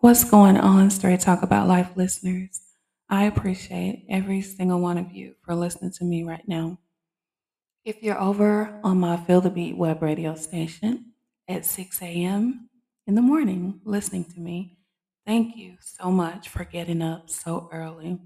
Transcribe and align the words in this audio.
What's 0.00 0.22
going 0.22 0.56
on, 0.56 0.90
Straight 0.90 1.18
Talk 1.18 1.42
About 1.42 1.66
Life 1.66 1.96
listeners? 1.96 2.60
I 3.10 3.24
appreciate 3.24 4.06
every 4.08 4.42
single 4.42 4.78
one 4.78 4.96
of 4.96 5.10
you 5.10 5.34
for 5.42 5.56
listening 5.56 5.90
to 5.94 6.04
me 6.04 6.22
right 6.22 6.46
now. 6.46 6.78
If 7.84 8.00
you're 8.00 8.20
over 8.20 8.78
on 8.84 9.00
my 9.00 9.16
Feel 9.16 9.40
the 9.40 9.50
Beat 9.50 9.76
web 9.76 10.00
radio 10.00 10.36
station 10.36 11.14
at 11.48 11.66
6 11.66 12.00
a.m. 12.00 12.68
in 13.08 13.16
the 13.16 13.22
morning 13.22 13.80
listening 13.84 14.24
to 14.26 14.38
me, 14.38 14.78
thank 15.26 15.56
you 15.56 15.78
so 15.80 16.12
much 16.12 16.48
for 16.48 16.62
getting 16.62 17.02
up 17.02 17.28
so 17.28 17.68
early 17.72 18.20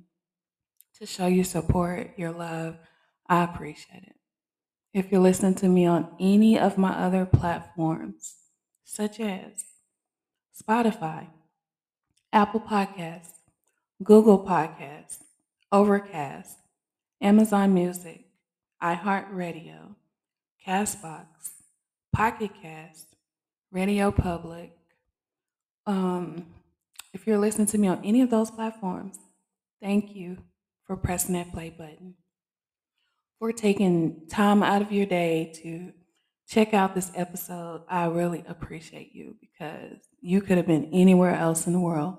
to 0.98 1.06
show 1.06 1.26
your 1.26 1.44
support, 1.44 2.10
your 2.18 2.32
love. 2.32 2.76
I 3.26 3.44
appreciate 3.44 4.02
it. 4.02 4.16
If 4.92 5.10
you're 5.10 5.22
listening 5.22 5.54
to 5.54 5.68
me 5.68 5.86
on 5.86 6.16
any 6.20 6.58
of 6.58 6.76
my 6.76 6.90
other 6.90 7.24
platforms, 7.24 8.34
such 8.84 9.20
as 9.20 9.64
Spotify, 10.62 11.28
Apple 12.32 12.60
Podcasts, 12.60 13.40
Google 14.02 14.44
Podcasts, 14.44 15.18
Overcast, 15.70 16.58
Amazon 17.20 17.74
Music, 17.74 18.24
iHeartRadio, 18.82 19.94
Castbox, 20.66 21.26
Pocket 22.12 22.50
Cast, 22.60 23.06
Radio 23.70 24.10
Public. 24.10 24.72
Um, 25.86 26.46
if 27.12 27.26
you're 27.26 27.38
listening 27.38 27.66
to 27.68 27.78
me 27.78 27.88
on 27.88 28.00
any 28.04 28.22
of 28.22 28.30
those 28.30 28.50
platforms, 28.50 29.18
thank 29.82 30.14
you 30.14 30.38
for 30.86 30.96
pressing 30.96 31.34
that 31.34 31.52
play 31.52 31.70
button, 31.70 32.14
for 33.38 33.52
taking 33.52 34.26
time 34.28 34.62
out 34.62 34.82
of 34.82 34.90
your 34.90 35.06
day 35.06 35.52
to 35.62 35.92
check 36.48 36.74
out 36.74 36.94
this 36.94 37.10
episode. 37.14 37.82
I 37.88 38.06
really 38.06 38.44
appreciate 38.46 39.14
you 39.14 39.36
because 39.40 39.98
you 40.20 40.40
could 40.40 40.56
have 40.58 40.66
been 40.66 40.90
anywhere 40.92 41.34
else 41.34 41.66
in 41.66 41.72
the 41.72 41.80
world, 41.80 42.18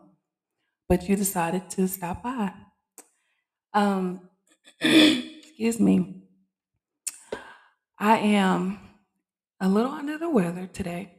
but 0.88 1.08
you 1.08 1.16
decided 1.16 1.70
to 1.72 1.88
stop 1.88 2.24
by. 2.24 2.52
Um, 3.74 4.30
excuse 4.82 5.80
me. 5.80 6.24
I 7.98 8.18
am 8.18 8.80
a 9.60 9.70
little 9.70 9.92
under 9.92 10.18
the 10.18 10.30
weather 10.30 10.68
today, 10.68 11.14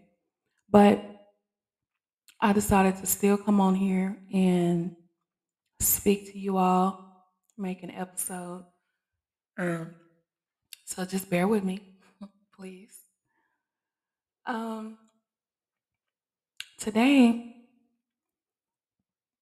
but 0.71 1.03
I 2.41 2.53
decided 2.53 2.97
to 2.97 3.07
still 3.07 3.39
come 3.39 3.61
on 3.61 3.75
here 3.75 4.19
and 4.33 4.95
speak 5.81 6.33
to 6.33 6.39
you 6.39 6.59
all, 6.59 7.31
make 7.57 7.83
an 7.83 7.91
episode. 7.91 8.67
Um, 9.57 9.95
so 10.85 11.05
just 11.05 11.31
bear 11.31 11.49
with 11.49 11.65
me, 11.65 11.81
please. 12.55 12.99
Um, 14.47 14.99
today, 16.79 17.54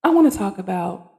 I 0.04 0.10
want 0.10 0.32
to 0.32 0.38
talk 0.38 0.58
about 0.58 1.12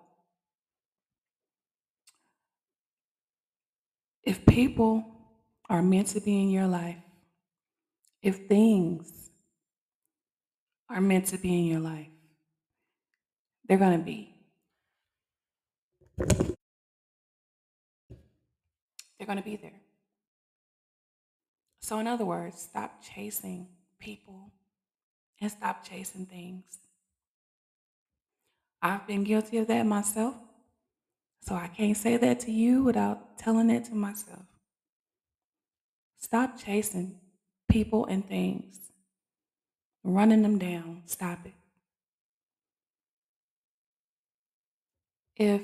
if 4.24 4.46
people 4.46 5.06
are 5.70 5.82
meant 5.82 6.08
to 6.08 6.20
be 6.20 6.42
in 6.42 6.50
your 6.50 6.68
life, 6.68 6.98
if 8.22 8.48
things 8.48 9.30
are 10.90 11.02
meant 11.02 11.28
to 11.28 11.38
be 11.38 11.58
in 11.58 11.66
your 11.66 11.80
life, 11.80 12.08
they're 13.68 13.78
going 13.78 13.98
to 13.98 14.04
be. 14.04 14.36
They're 19.18 19.28
going 19.28 19.38
to 19.38 19.44
be 19.44 19.56
there. 19.56 19.80
So, 21.82 22.00
in 22.00 22.08
other 22.08 22.26
words, 22.26 22.62
stop 22.62 23.02
chasing 23.02 23.68
people 24.00 24.52
and 25.40 25.52
stop 25.52 25.86
chasing 25.86 26.26
things. 26.26 26.64
I've 28.84 29.08
been 29.08 29.24
guilty 29.24 29.58
of 29.60 29.68
that 29.68 29.86
myself. 29.86 30.36
So 31.42 31.56
I 31.56 31.68
can't 31.68 31.96
say 31.96 32.18
that 32.18 32.42
to 32.42 32.52
you 32.52 32.84
without 32.84 33.38
telling 33.38 33.70
it 33.70 33.86
to 33.86 33.96
myself. 33.96 34.46
Stop 36.20 36.60
chasing 36.60 37.16
people 37.70 38.06
and 38.06 38.28
things, 38.28 38.78
running 40.04 40.42
them 40.42 40.58
down. 40.58 41.02
Stop 41.06 41.40
it. 41.46 41.54
If 45.36 45.62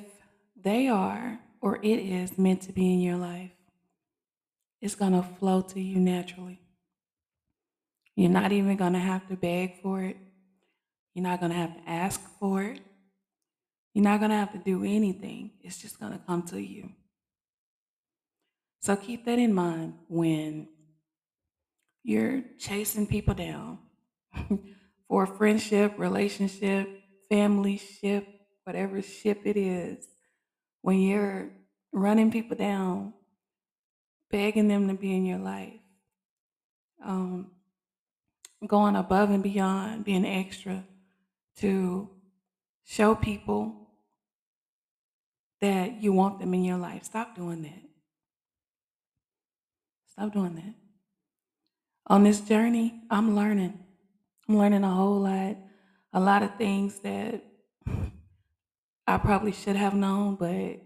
they 0.62 0.88
are 0.88 1.40
or 1.62 1.78
it 1.84 2.00
is 2.00 2.38
meant 2.38 2.62
to 2.64 2.72
be 2.72 2.94
in 2.94 3.02
your 3.02 3.18
life, 3.18 3.52
it's 4.82 4.96
going 4.96 5.12
to 5.12 5.24
flow 5.24 5.62
to 5.62 5.80
you 5.80 6.00
naturally. 6.00 6.60
You're 8.16 8.32
not 8.32 8.54
even 8.54 8.78
going 8.78 8.94
to 8.94 9.00
have 9.00 9.28
to 9.28 9.36
beg 9.36 9.82
for 9.82 10.02
it. 10.04 10.18
You're 11.14 11.24
not 11.24 11.42
going 11.42 11.52
to 11.52 11.58
have 11.58 11.76
to 11.76 11.90
ask 11.90 12.22
for 12.40 12.64
it. 12.64 12.80
You're 13.94 14.04
not 14.04 14.20
going 14.20 14.32
to 14.32 14.38
have 14.38 14.52
to 14.54 14.60
do 14.60 14.84
anything. 14.84 15.52
It's 15.62 15.82
just 15.82 16.00
going 16.00 16.14
to 16.14 16.20
come 16.20 16.44
to 16.48 16.60
you. 16.60 16.90
So 18.82 18.96
keep 18.96 19.26
that 19.26 19.40
in 19.40 19.54
mind 19.54 19.96
when 20.08 20.68
you're 22.04 22.44
chasing 22.58 23.08
people 23.08 23.34
down 23.34 23.80
for 25.08 25.24
a 25.24 25.28
friendship, 25.28 25.96
relationship, 25.98 26.88
family 27.30 27.78
ship, 27.78 28.26
whatever 28.64 29.02
ship 29.02 29.42
it 29.46 29.58
is. 29.58 30.08
When 30.82 31.00
you're 31.00 31.50
running 31.92 32.32
people 32.32 32.56
down, 32.56 33.14
begging 34.32 34.68
them 34.68 34.88
to 34.88 34.94
be 34.94 35.14
in 35.14 35.26
your 35.26 35.40
life, 35.40 35.74
um, 37.04 37.52
going 38.66 38.96
above 38.96 39.30
and 39.30 39.44
beyond, 39.44 40.06
being 40.06 40.26
extra 40.26 40.84
to 41.58 42.10
show 42.90 43.14
people 43.14 43.76
that 45.62 46.02
you 46.02 46.12
want 46.12 46.40
them 46.40 46.56
in 46.56 46.64
your 46.64 46.78
life. 46.78 47.04
Stop 47.04 47.36
doing 47.36 47.62
that. 47.62 47.84
Stop 50.12 50.34
doing 50.34 50.56
that. 50.56 50.74
On 52.08 52.24
this 52.24 52.42
journey, 52.42 53.02
I'm 53.12 53.36
learning. 53.36 53.78
I'm 54.48 54.58
learning 54.58 54.84
a 54.84 54.90
whole 54.90 55.20
lot, 55.20 55.58
a 56.14 56.20
lot 56.20 56.42
of 56.42 56.56
things 56.56 57.00
that 57.02 57.44
I 59.06 59.18
probably 59.20 59.52
should 59.52 59.76
have 59.76 59.94
known, 59.94 60.36
but 60.36 60.82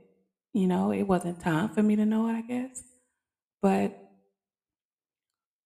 you 0.51 0.67
know, 0.67 0.91
it 0.91 1.03
wasn't 1.03 1.39
time 1.39 1.69
for 1.69 1.81
me 1.81 1.95
to 1.95 2.05
know 2.05 2.27
it, 2.27 2.33
I 2.33 2.41
guess. 2.41 2.83
But 3.61 3.97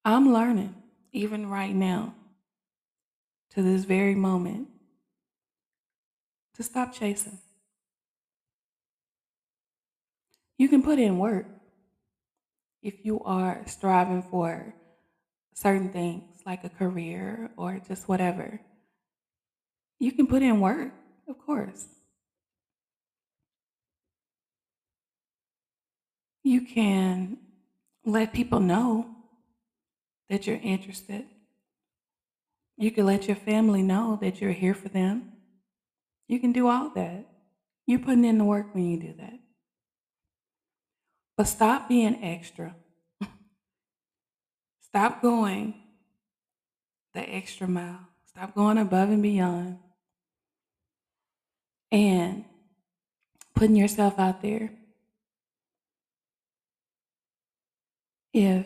I'm 0.06 0.32
learning, 0.32 0.76
even 1.14 1.50
right 1.50 1.74
now, 1.74 2.14
to 3.52 3.64
this 3.64 3.86
very 3.86 4.14
moment, 4.14 4.68
to 6.58 6.64
stop 6.64 6.92
chasing. 6.92 7.38
You 10.58 10.68
can 10.68 10.82
put 10.82 10.98
in 10.98 11.20
work 11.20 11.46
if 12.82 13.06
you 13.06 13.22
are 13.24 13.62
striving 13.68 14.24
for 14.24 14.74
certain 15.54 15.90
things 15.90 16.24
like 16.46 16.64
a 16.64 16.70
career 16.70 17.52
or 17.58 17.80
just 17.88 18.10
whatever. 18.10 18.60
You 20.00 20.12
can 20.12 20.28
put 20.28 20.42
in 20.42 20.60
work, 20.60 20.94
of 21.28 21.38
course. 21.38 21.86
You 26.44 26.62
can 26.62 27.38
let 28.06 28.34
people 28.34 28.60
know 28.60 29.10
that 30.30 30.48
you're 30.48 30.60
interested. 30.64 31.26
You 32.78 32.92
can 32.92 33.06
let 33.06 33.28
your 33.28 33.36
family 33.36 33.82
know 33.84 34.18
that 34.22 34.40
you're 34.40 34.52
here 34.52 34.74
for 34.74 34.90
them. 34.90 35.34
You 36.28 36.40
can 36.40 36.52
do 36.52 36.68
all 36.68 36.90
that. 36.96 37.26
You're 37.86 38.00
putting 38.00 38.26
in 38.26 38.38
the 38.38 38.44
work 38.44 38.74
when 38.74 38.90
you 38.90 39.00
do 39.00 39.14
that. 39.18 39.40
But 41.38 41.48
stop 41.48 41.88
being 41.88 42.24
extra. 42.24 42.76
stop 44.82 45.22
going 45.22 45.76
the 47.14 47.22
extra 47.22 47.68
mile. 47.68 48.00
Stop 48.28 48.56
going 48.56 48.78
above 48.78 49.10
and 49.10 49.24
beyond. 49.24 49.80
And 51.92 52.44
putting 53.56 53.76
yourself 53.76 54.20
out 54.20 54.42
there. 54.42 54.72
If 58.34 58.66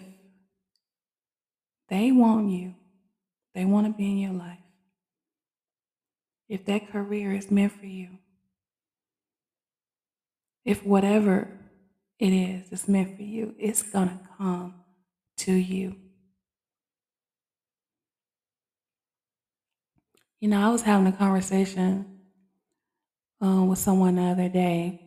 they 1.88 2.12
want 2.12 2.50
you, 2.50 2.74
they 3.54 3.66
want 3.66 3.88
to 3.88 3.94
be 3.94 4.06
in 4.06 4.18
your 4.18 4.34
life. 4.34 4.61
If 6.52 6.66
that 6.66 6.92
career 6.92 7.32
is 7.32 7.50
meant 7.50 7.72
for 7.72 7.86
you, 7.86 8.10
if 10.66 10.86
whatever 10.86 11.48
it 12.20 12.34
is 12.34 12.70
it's 12.74 12.90
meant 12.90 13.16
for 13.16 13.22
you, 13.22 13.56
it's 13.58 13.82
going 13.82 14.10
to 14.10 14.20
come 14.38 14.76
to 15.38 15.54
you. 15.54 15.96
You 20.42 20.50
know, 20.50 20.60
I 20.60 20.70
was 20.70 20.82
having 20.82 21.08
a 21.08 21.14
conversation 21.14 22.20
um, 23.40 23.70
with 23.70 23.80
someone 23.80 24.16
the 24.16 24.24
other 24.24 24.50
day, 24.50 25.00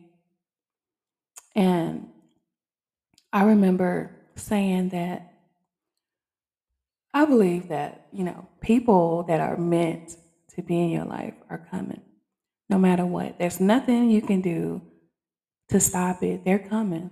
and 1.55 2.07
I 3.31 3.43
remember 3.43 4.15
saying 4.35 4.89
that 4.89 5.31
I 7.13 7.25
believe 7.25 7.67
that, 7.67 8.07
you 8.11 8.23
know, 8.23 8.47
people 8.61 9.21
that 9.27 9.39
are 9.39 9.57
meant 9.57 10.17
to 10.55 10.61
be 10.61 10.81
in 10.81 10.89
your 10.89 11.05
life 11.05 11.33
are 11.49 11.67
coming. 11.69 12.01
No 12.69 12.77
matter 12.77 13.05
what. 13.05 13.37
There's 13.37 13.59
nothing 13.59 14.09
you 14.09 14.21
can 14.21 14.41
do 14.41 14.81
to 15.69 15.79
stop 15.79 16.23
it. 16.23 16.43
They're 16.43 16.59
coming. 16.59 17.11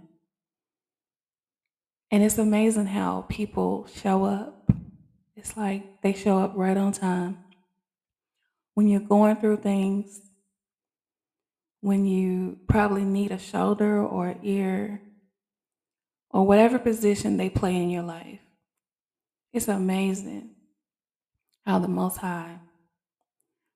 And 2.11 2.23
it's 2.23 2.37
amazing 2.37 2.87
how 2.87 3.25
people 3.29 3.87
show 4.01 4.25
up. 4.25 4.71
It's 5.35 5.57
like 5.57 6.01
they 6.01 6.13
show 6.13 6.39
up 6.39 6.53
right 6.55 6.77
on 6.77 6.91
time. 6.91 7.39
When 8.75 8.87
you're 8.87 8.99
going 8.99 9.37
through 9.37 9.57
things, 9.57 10.21
when 11.81 12.05
you 12.05 12.59
probably 12.67 13.03
need 13.03 13.31
a 13.31 13.37
shoulder 13.37 14.03
or 14.03 14.35
ear 14.41 15.01
or 16.29 16.45
whatever 16.45 16.79
position 16.79 17.37
they 17.37 17.49
play 17.49 17.75
in 17.75 17.89
your 17.89 18.03
life, 18.03 18.39
it's 19.51 19.67
amazing 19.67 20.51
how 21.65 21.79
the 21.79 21.87
Most 21.87 22.17
High 22.17 22.59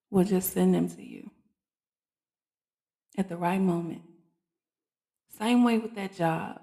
will 0.10 0.24
just 0.24 0.54
send 0.54 0.74
them 0.74 0.90
to 0.90 1.02
you 1.02 1.30
at 3.18 3.30
the 3.30 3.38
right 3.38 3.60
moment. 3.60 4.02
Same 5.38 5.64
way 5.64 5.78
with 5.78 5.96
that 5.96 6.16
job. 6.16 6.62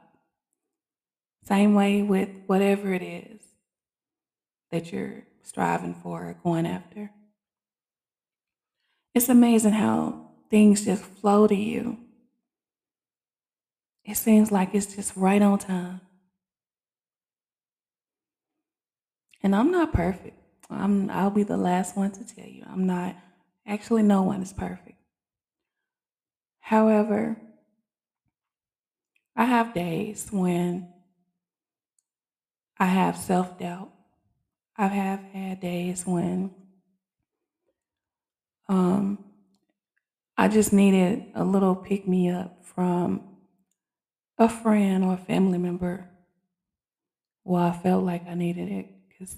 Same 1.44 1.74
way 1.74 2.02
with 2.02 2.30
whatever 2.46 2.92
it 2.92 3.02
is 3.02 3.40
that 4.70 4.92
you're 4.92 5.24
striving 5.42 5.94
for 5.94 6.28
or 6.28 6.36
going 6.42 6.66
after. 6.66 7.10
It's 9.14 9.28
amazing 9.28 9.72
how 9.72 10.30
things 10.50 10.84
just 10.84 11.04
flow 11.04 11.46
to 11.46 11.54
you. 11.54 11.98
It 14.04 14.16
seems 14.16 14.50
like 14.50 14.74
it's 14.74 14.94
just 14.96 15.16
right 15.16 15.40
on 15.40 15.58
time. 15.58 16.00
And 19.42 19.54
I'm 19.54 19.70
not 19.70 19.92
perfect. 19.92 20.38
I'm 20.70 21.10
I'll 21.10 21.30
be 21.30 21.42
the 21.42 21.56
last 21.56 21.96
one 21.96 22.10
to 22.12 22.24
tell 22.26 22.46
you. 22.46 22.64
I'm 22.66 22.86
not 22.86 23.14
actually 23.66 24.02
no 24.02 24.22
one 24.22 24.42
is 24.42 24.52
perfect. 24.52 24.98
However, 26.60 27.36
I 29.36 29.44
have 29.44 29.74
days 29.74 30.28
when 30.30 30.88
I 32.78 32.86
have 32.86 33.16
self-doubt. 33.16 33.90
I 34.76 34.86
have 34.88 35.20
had 35.32 35.60
days 35.60 36.06
when 36.06 36.50
um, 38.68 39.24
I 40.36 40.48
just 40.48 40.72
needed 40.72 41.26
a 41.34 41.44
little 41.44 41.76
pick 41.76 42.08
me 42.08 42.30
up 42.30 42.64
from 42.64 43.22
a 44.38 44.48
friend 44.48 45.04
or 45.04 45.14
a 45.14 45.18
family 45.18 45.58
member. 45.58 46.08
Well, 47.44 47.62
I 47.62 47.72
felt 47.72 48.04
like 48.04 48.26
I 48.26 48.34
needed 48.34 48.70
it 48.70 48.86
because 49.08 49.36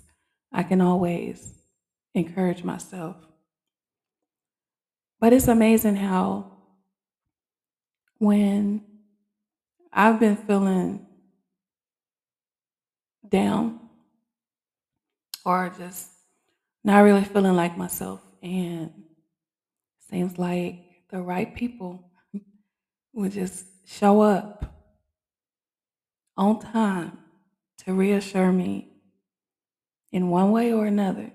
I 0.52 0.62
can 0.62 0.80
always 0.80 1.52
encourage 2.14 2.62
myself. 2.64 3.16
But 5.18 5.32
it's 5.32 5.48
amazing 5.48 5.96
how 5.96 6.52
when 8.18 8.82
I've 9.92 10.20
been 10.20 10.36
feeling 10.36 11.06
down 13.28 13.80
or 15.44 15.72
just 15.76 16.10
not 16.84 17.00
really 17.00 17.24
feeling 17.24 17.56
like 17.56 17.76
myself, 17.76 18.20
and 18.42 18.92
seems 20.10 20.38
like 20.38 20.84
the 21.10 21.20
right 21.20 21.54
people 21.54 22.10
would 23.12 23.32
just 23.32 23.66
show 23.86 24.20
up 24.20 24.64
on 26.36 26.60
time 26.60 27.18
to 27.78 27.94
reassure 27.94 28.52
me 28.52 28.88
in 30.12 30.28
one 30.28 30.50
way 30.52 30.72
or 30.72 30.86
another 30.86 31.32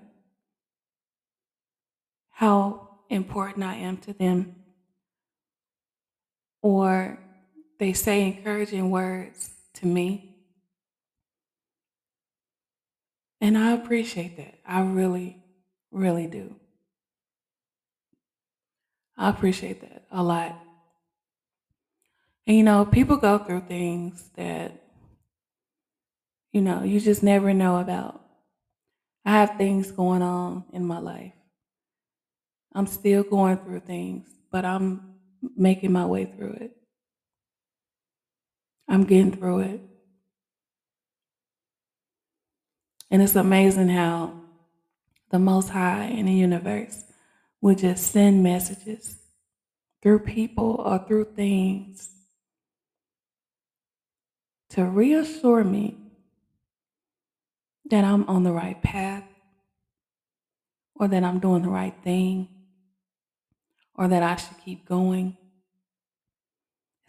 how 2.30 2.91
important 3.12 3.64
I 3.64 3.76
am 3.76 3.96
to 3.98 4.12
them. 4.12 4.56
Or 6.62 7.18
they 7.78 7.92
say 7.92 8.26
encouraging 8.26 8.90
words 8.90 9.50
to 9.74 9.86
me. 9.86 10.36
And 13.40 13.58
I 13.58 13.72
appreciate 13.72 14.36
that. 14.36 14.58
I 14.64 14.82
really, 14.82 15.42
really 15.90 16.28
do. 16.28 16.54
I 19.16 19.28
appreciate 19.28 19.80
that 19.80 20.04
a 20.10 20.22
lot. 20.22 20.58
And 22.46 22.56
you 22.56 22.62
know, 22.62 22.84
people 22.84 23.16
go 23.16 23.38
through 23.38 23.62
things 23.62 24.30
that, 24.36 24.82
you 26.52 26.60
know, 26.60 26.82
you 26.82 27.00
just 27.00 27.22
never 27.22 27.52
know 27.52 27.78
about. 27.78 28.20
I 29.24 29.32
have 29.32 29.56
things 29.56 29.90
going 29.90 30.22
on 30.22 30.64
in 30.72 30.84
my 30.84 30.98
life. 30.98 31.32
I'm 32.74 32.86
still 32.86 33.22
going 33.22 33.58
through 33.58 33.80
things, 33.80 34.28
but 34.50 34.64
I'm 34.64 35.14
making 35.56 35.92
my 35.92 36.06
way 36.06 36.24
through 36.24 36.52
it. 36.60 36.76
I'm 38.88 39.04
getting 39.04 39.32
through 39.32 39.60
it. 39.60 39.80
And 43.10 43.22
it's 43.22 43.36
amazing 43.36 43.88
how 43.88 44.40
the 45.30 45.38
Most 45.38 45.68
High 45.68 46.04
in 46.04 46.26
the 46.26 46.32
universe 46.32 47.04
would 47.60 47.78
just 47.78 48.10
send 48.10 48.42
messages 48.42 49.18
through 50.02 50.20
people 50.20 50.82
or 50.84 50.98
through 51.06 51.26
things 51.36 52.08
to 54.70 54.84
reassure 54.84 55.62
me 55.62 55.96
that 57.90 58.04
I'm 58.04 58.24
on 58.24 58.42
the 58.42 58.52
right 58.52 58.82
path 58.82 59.24
or 60.94 61.08
that 61.08 61.22
I'm 61.22 61.38
doing 61.38 61.62
the 61.62 61.68
right 61.68 61.94
thing 62.02 62.48
or 64.02 64.08
that 64.08 64.24
I 64.24 64.34
should 64.34 64.58
keep 64.64 64.84
going. 64.84 65.36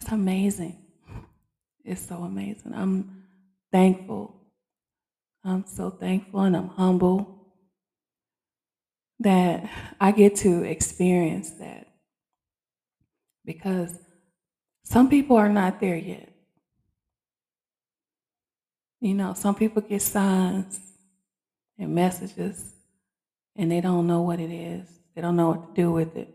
It's 0.00 0.12
amazing. 0.12 0.78
It's 1.84 2.06
so 2.06 2.22
amazing. 2.22 2.72
I'm 2.72 3.24
thankful. 3.72 4.36
I'm 5.44 5.64
so 5.66 5.90
thankful 5.90 6.42
and 6.42 6.56
I'm 6.56 6.68
humble 6.68 7.48
that 9.18 9.68
I 10.00 10.12
get 10.12 10.36
to 10.36 10.62
experience 10.62 11.50
that 11.58 11.88
because 13.44 13.98
some 14.84 15.10
people 15.10 15.36
are 15.36 15.48
not 15.48 15.80
there 15.80 15.96
yet. 15.96 16.32
You 19.00 19.14
know, 19.14 19.34
some 19.34 19.56
people 19.56 19.82
get 19.82 20.00
signs 20.00 20.78
and 21.76 21.92
messages 21.92 22.72
and 23.56 23.68
they 23.68 23.80
don't 23.80 24.06
know 24.06 24.20
what 24.20 24.38
it 24.38 24.52
is, 24.52 24.86
they 25.16 25.22
don't 25.22 25.34
know 25.34 25.48
what 25.48 25.74
to 25.74 25.82
do 25.82 25.90
with 25.90 26.14
it. 26.14 26.32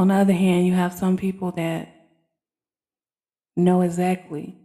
On 0.00 0.08
the 0.08 0.14
other 0.14 0.32
hand, 0.32 0.66
you 0.66 0.72
have 0.72 0.94
some 0.94 1.18
people 1.18 1.52
that 1.52 1.94
know 3.54 3.82
exactly 3.82 4.56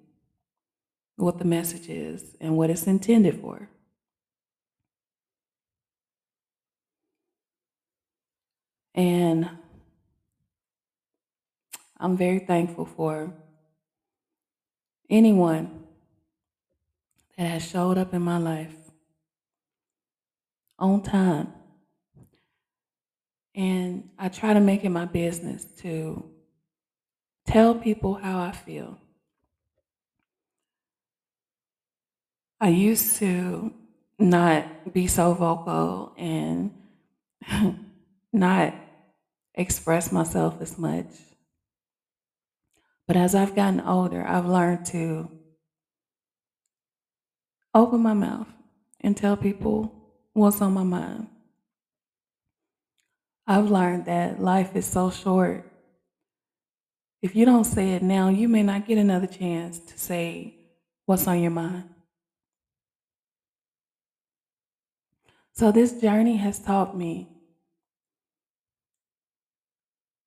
what 1.18 1.40
the 1.40 1.44
message 1.44 1.90
is 1.90 2.38
and 2.40 2.56
what 2.56 2.70
it's 2.70 2.88
intended 2.88 3.42
for. 3.42 3.68
And 8.94 9.50
I'm 12.00 12.16
very 12.16 12.40
thankful 12.40 12.86
for 12.86 13.34
anyone 15.10 15.84
that 17.38 17.48
has 17.48 17.68
showed 17.70 17.98
up 17.98 18.14
in 18.14 18.22
my 18.22 18.38
life 18.38 18.78
on 20.80 21.02
time. 21.02 21.52
And 23.56 24.10
I 24.20 24.30
try 24.30 24.54
to 24.54 24.60
make 24.60 24.84
it 24.84 24.90
my 24.90 25.06
business 25.06 25.66
to 25.82 26.24
tell 27.48 27.76
people 27.76 28.16
how 28.16 28.40
I 28.40 28.52
feel. 28.52 28.98
I 32.60 32.70
used 32.70 33.18
to 33.18 33.74
not 34.18 34.94
be 34.94 35.08
so 35.08 35.34
vocal 35.34 36.14
and 36.18 36.72
not 38.34 38.74
express 39.54 40.12
myself 40.12 40.62
as 40.62 40.78
much. 40.78 41.08
But 43.08 43.18
as 43.18 43.36
I've 43.36 43.56
gotten 43.56 43.82
older, 43.82 44.26
I've 44.26 44.48
learned 44.48 44.86
to 44.88 45.30
open 47.74 48.02
my 48.02 48.14
mouth 48.14 48.48
and 49.02 49.16
tell 49.16 49.38
people 49.38 49.94
what's 50.34 50.62
on 50.62 50.74
my 50.74 50.84
mind. 50.84 51.28
I've 53.48 53.70
learned 53.70 54.06
that 54.06 54.42
life 54.42 54.76
is 54.76 54.86
so 54.86 55.12
short. 55.12 55.70
If 57.22 57.36
you 57.36 57.46
don't 57.46 57.64
say 57.64 57.94
it 57.94 58.02
now, 58.02 58.30
you 58.30 58.48
may 58.48 58.64
not 58.64 58.88
get 58.88 58.98
another 58.98 59.28
chance 59.28 59.80
to 59.80 59.98
say 59.98 60.56
what's 61.06 61.28
on 61.28 61.42
your 61.42 61.52
mind. 61.52 61.90
So, 65.54 65.72
this 65.72 66.02
journey 66.02 66.36
has 66.38 66.60
taught 66.60 66.98
me 66.98 67.30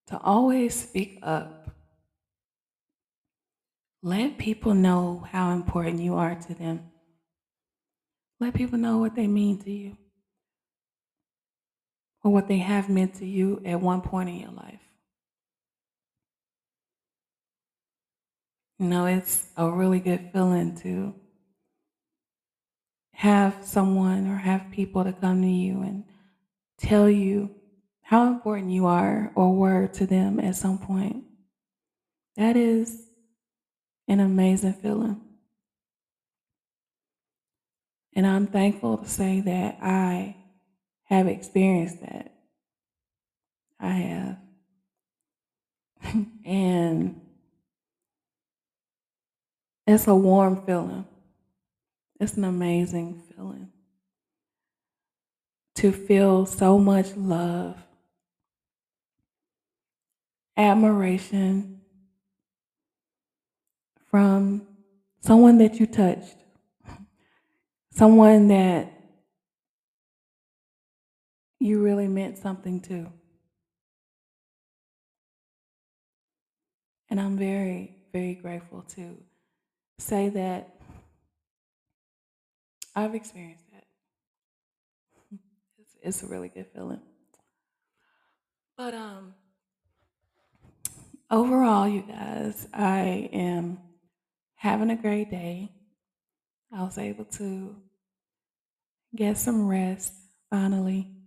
to 0.07 0.17
always 0.17 0.73
speak 0.73 1.19
up. 1.21 1.69
Let 4.01 4.37
people 4.37 4.73
know 4.73 5.27
how 5.29 5.51
important 5.51 5.99
you 5.99 6.15
are 6.15 6.33
to 6.35 6.53
them. 6.55 6.89
Let 8.39 8.55
people 8.55 8.79
know 8.79 8.97
what 8.97 9.15
they 9.15 9.27
mean 9.27 9.59
to 9.59 9.71
you. 9.71 9.97
Or 12.23 12.31
what 12.31 12.47
they 12.47 12.57
have 12.57 12.89
meant 12.89 13.15
to 13.15 13.25
you 13.25 13.61
at 13.65 13.79
one 13.79 14.01
point 14.01 14.29
in 14.29 14.39
your 14.39 14.51
life. 14.51 14.81
You 18.77 18.87
know, 18.87 19.05
it's 19.05 19.45
a 19.57 19.69
really 19.69 19.99
good 19.99 20.29
feeling 20.31 20.77
to 20.77 21.13
have 23.11 23.57
someone 23.61 24.27
or 24.27 24.37
have 24.37 24.71
people 24.71 25.03
to 25.03 25.11
come 25.11 25.41
to 25.41 25.47
you 25.47 25.81
and 25.81 26.05
tell 26.77 27.09
you 27.09 27.51
how 28.01 28.27
important 28.27 28.71
you 28.71 28.85
are 28.85 29.31
or 29.35 29.53
were 29.53 29.87
to 29.87 30.05
them 30.07 30.39
at 30.39 30.55
some 30.55 30.77
point. 30.77 31.25
That 32.37 32.55
is 32.55 33.05
an 34.07 34.21
amazing 34.21 34.73
feeling. 34.73 35.19
And 38.15 38.25
I'm 38.25 38.47
thankful 38.47 38.97
to 38.97 39.09
say 39.09 39.41
that 39.41 39.77
I 39.81 40.35
have 41.09 41.27
experienced 41.27 42.01
that. 42.01 42.33
I 43.79 43.91
have. 43.91 44.37
and 46.45 47.19
it's 49.87 50.07
a 50.07 50.15
warm 50.15 50.65
feeling. 50.65 51.05
It's 52.19 52.33
an 52.33 52.43
amazing 52.43 53.21
feeling 53.35 53.71
to 55.75 55.93
feel 55.93 56.45
so 56.45 56.77
much 56.77 57.15
love, 57.15 57.77
admiration 60.57 61.79
from 64.11 64.67
someone 65.21 65.57
that 65.59 65.79
you 65.79 65.85
touched, 65.85 66.35
someone 67.91 68.49
that 68.49 68.91
you 71.59 71.81
really 71.81 72.07
meant 72.07 72.37
something 72.37 72.79
to. 72.81 73.11
And 77.09 77.19
I'm 77.19 77.37
very, 77.37 77.95
very 78.13 78.35
grateful 78.35 78.83
to 78.95 79.17
say 79.97 80.29
that 80.29 80.75
I've 82.95 83.15
experienced 83.15 83.65
that. 83.71 83.85
It's, 85.79 85.95
it's 86.01 86.23
a 86.23 86.27
really 86.27 86.49
good 86.49 86.67
feeling. 86.73 87.01
But 88.77 88.93
um 88.93 89.33
overall, 91.29 91.87
you 91.87 92.01
guys, 92.03 92.67
I 92.73 93.29
am 93.33 93.79
having 94.55 94.89
a 94.89 94.95
great 94.95 95.29
day. 95.29 95.71
I 96.71 96.83
was 96.83 96.97
able 96.97 97.25
to 97.25 97.75
get 99.15 99.37
some 99.37 99.67
rest 99.67 100.13
finally. 100.49 101.18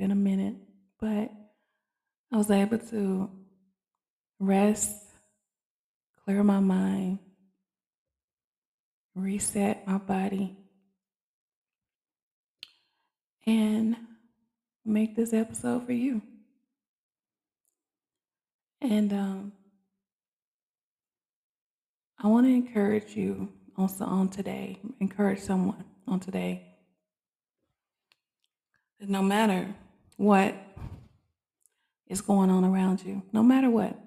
Been 0.00 0.12
a 0.12 0.14
minute, 0.14 0.54
but 0.98 1.30
I 2.32 2.36
was 2.38 2.50
able 2.50 2.78
to 2.78 3.30
rest, 4.38 4.96
clear 6.24 6.42
my 6.42 6.58
mind, 6.58 7.18
reset 9.14 9.86
my 9.86 9.98
body, 9.98 10.56
and 13.46 13.94
make 14.86 15.16
this 15.16 15.34
episode 15.34 15.84
for 15.84 15.92
you. 15.92 16.22
And 18.80 19.12
um, 19.12 19.52
I 22.18 22.26
want 22.26 22.46
to 22.46 22.50
encourage 22.54 23.14
you 23.14 23.52
also 23.76 24.06
on 24.06 24.30
today, 24.30 24.78
encourage 24.98 25.40
someone 25.40 25.84
on 26.08 26.20
today. 26.20 26.68
No 28.98 29.20
matter 29.20 29.74
what 30.20 30.54
is 32.06 32.20
going 32.20 32.50
on 32.50 32.62
around 32.62 33.02
you, 33.02 33.22
no 33.32 33.42
matter 33.42 33.70
what, 33.70 33.98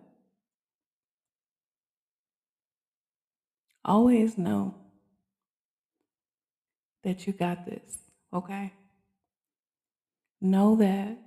always 3.83 4.37
know 4.37 4.75
that 7.01 7.25
you 7.25 7.33
got 7.33 7.65
this, 7.65 7.97
okay? 8.31 8.71
Know 10.39 10.75
that 10.75 11.17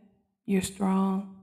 you're 0.45 0.63
strong. 0.63 1.35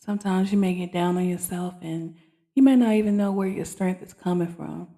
Sometimes 0.00 0.50
you 0.50 0.58
may 0.58 0.74
get 0.74 0.92
down 0.92 1.16
on 1.16 1.28
yourself 1.28 1.74
and 1.82 2.16
you 2.56 2.64
may 2.64 2.74
not 2.74 2.94
even 2.94 3.16
know 3.16 3.30
where 3.30 3.46
your 3.46 3.64
strength 3.64 4.02
is 4.02 4.12
coming 4.12 4.48
from, 4.48 4.88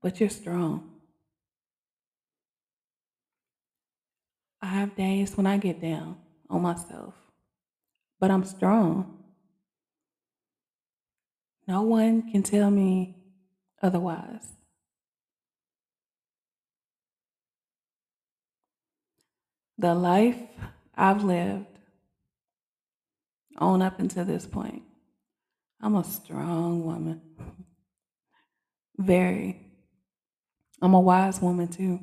but 0.00 0.18
you're 0.18 0.30
strong. 0.30 0.97
I 4.60 4.66
have 4.66 4.96
days 4.96 5.36
when 5.36 5.46
I 5.46 5.56
get 5.56 5.80
down 5.80 6.16
on 6.50 6.62
myself, 6.62 7.14
but 8.18 8.30
I'm 8.30 8.44
strong. 8.44 9.18
No 11.66 11.82
one 11.82 12.30
can 12.30 12.42
tell 12.42 12.70
me 12.70 13.16
otherwise. 13.82 14.48
The 19.76 19.94
life 19.94 20.36
I've 20.96 21.22
lived 21.22 21.66
on 23.58 23.80
up 23.80 24.00
until 24.00 24.24
this 24.24 24.44
point, 24.44 24.82
I'm 25.80 25.94
a 25.94 26.02
strong 26.02 26.84
woman. 26.84 27.20
Very. 28.98 29.60
I'm 30.82 30.94
a 30.94 31.00
wise 31.00 31.40
woman 31.40 31.68
too. 31.68 32.00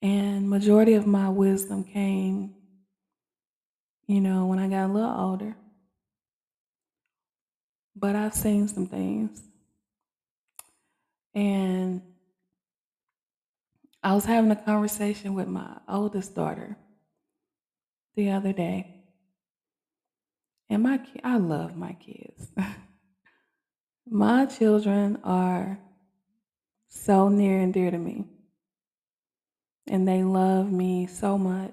And 0.00 0.48
majority 0.48 0.94
of 0.94 1.06
my 1.06 1.28
wisdom 1.28 1.84
came, 1.84 2.54
you 4.06 4.20
know, 4.20 4.46
when 4.46 4.58
I 4.58 4.68
got 4.68 4.90
a 4.90 4.92
little 4.92 5.10
older. 5.10 5.56
But 7.96 8.14
I've 8.14 8.34
seen 8.34 8.68
some 8.68 8.86
things. 8.86 9.42
And 11.34 12.02
I 14.02 14.14
was 14.14 14.24
having 14.24 14.50
a 14.50 14.56
conversation 14.56 15.34
with 15.34 15.48
my 15.48 15.78
oldest 15.88 16.34
daughter 16.34 16.76
the 18.14 18.30
other 18.30 18.52
day. 18.52 18.94
And 20.70 20.82
my 20.82 21.00
I 21.24 21.38
love 21.38 21.76
my 21.76 21.94
kids. 21.94 22.50
my 24.08 24.46
children 24.46 25.18
are 25.24 25.78
so 26.88 27.28
near 27.28 27.58
and 27.58 27.72
dear 27.72 27.90
to 27.90 27.98
me. 27.98 28.26
And 29.88 30.06
they 30.06 30.22
love 30.22 30.70
me 30.70 31.06
so 31.06 31.38
much. 31.38 31.72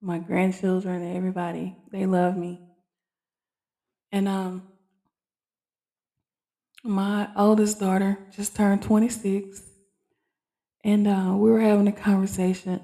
My 0.00 0.18
grandchildren, 0.18 1.02
and 1.02 1.16
everybody, 1.16 1.76
they 1.90 2.04
love 2.06 2.36
me. 2.36 2.60
And 4.12 4.28
um 4.28 4.62
my 6.84 7.30
oldest 7.34 7.80
daughter 7.80 8.18
just 8.36 8.54
turned 8.54 8.82
26 8.82 9.62
and 10.84 11.08
uh, 11.08 11.32
we 11.34 11.50
were 11.50 11.60
having 11.60 11.88
a 11.88 11.92
conversation 11.92 12.78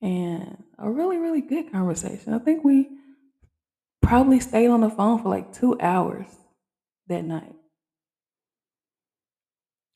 and 0.00 0.62
a 0.78 0.88
really 0.88 1.18
really 1.18 1.40
good 1.40 1.70
conversation 1.72 2.32
i 2.34 2.38
think 2.38 2.64
we 2.64 2.88
probably 4.00 4.38
stayed 4.38 4.68
on 4.68 4.80
the 4.80 4.88
phone 4.90 5.20
for 5.20 5.28
like 5.28 5.52
two 5.52 5.76
hours 5.80 6.26
that 7.08 7.24
night 7.24 7.54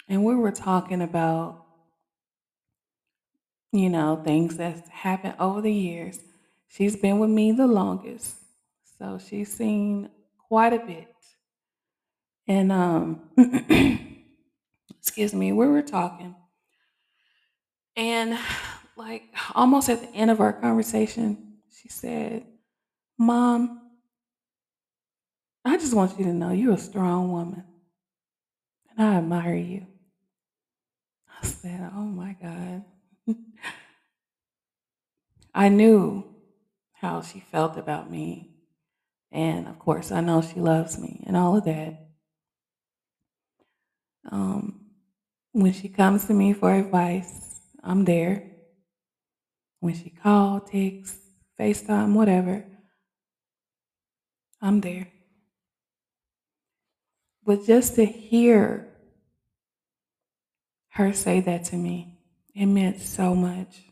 and 0.08 0.24
we 0.24 0.34
were 0.34 0.52
talking 0.52 1.02
about 1.02 1.65
you 3.72 3.90
know 3.90 4.22
things 4.24 4.56
that's 4.56 4.88
happened 4.90 5.34
over 5.40 5.60
the 5.60 5.72
years 5.72 6.20
she's 6.68 6.96
been 6.96 7.18
with 7.20 7.30
me 7.30 7.52
the 7.52 7.66
longest 7.66 8.36
so 8.98 9.18
she's 9.18 9.52
seen 9.56 10.10
quite 10.48 10.72
a 10.72 10.80
bit 10.80 11.08
and 12.48 12.72
um 12.72 13.20
excuse 14.98 15.34
me 15.34 15.52
we 15.52 15.66
were 15.68 15.82
talking 15.82 16.34
And 17.96 18.38
like 18.96 19.24
almost 19.54 19.88
at 19.88 20.00
the 20.00 20.08
end 20.10 20.30
of 20.30 20.40
our 20.40 20.52
conversation, 20.52 21.58
she 21.70 21.88
said, 21.88 22.44
Mom, 23.18 23.90
I 25.64 25.76
just 25.78 25.94
want 25.94 26.18
you 26.18 26.26
to 26.26 26.32
know 26.32 26.52
you're 26.52 26.74
a 26.74 26.78
strong 26.78 27.32
woman. 27.32 27.64
And 28.96 29.08
I 29.08 29.16
admire 29.16 29.56
you. 29.56 29.86
I 31.42 31.46
said, 31.46 31.90
Oh 31.94 32.02
my 32.02 32.36
God. 32.40 32.84
I 35.54 35.68
knew 35.68 36.24
how 36.92 37.22
she 37.22 37.40
felt 37.40 37.76
about 37.76 38.10
me. 38.10 38.50
And 39.32 39.68
of 39.68 39.78
course, 39.78 40.12
I 40.12 40.20
know 40.20 40.42
she 40.42 40.60
loves 40.60 40.98
me 40.98 41.22
and 41.26 41.36
all 41.36 41.56
of 41.56 41.64
that. 41.64 42.08
Um, 44.30 44.80
when 45.52 45.72
she 45.72 45.88
comes 45.88 46.26
to 46.26 46.34
me 46.34 46.52
for 46.52 46.72
advice, 46.72 47.60
I'm 47.82 48.04
there. 48.04 48.50
When 49.80 49.94
she 49.94 50.10
calls, 50.10 50.70
texts, 50.70 51.18
FaceTime, 51.58 52.14
whatever, 52.14 52.64
I'm 54.60 54.80
there. 54.80 55.08
But 57.44 57.64
just 57.64 57.94
to 57.96 58.04
hear 58.04 58.88
her 60.90 61.12
say 61.12 61.40
that 61.40 61.64
to 61.66 61.76
me 61.76 62.15
it 62.56 62.66
meant 62.66 63.02
so 63.02 63.34
much. 63.34 63.82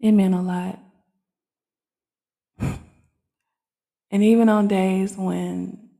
It 0.00 0.10
meant 0.12 0.34
a 0.34 0.42
lot. 0.42 0.80
And 4.10 4.22
even 4.22 4.48
on 4.48 4.68
days 4.68 5.16
when 5.16 5.90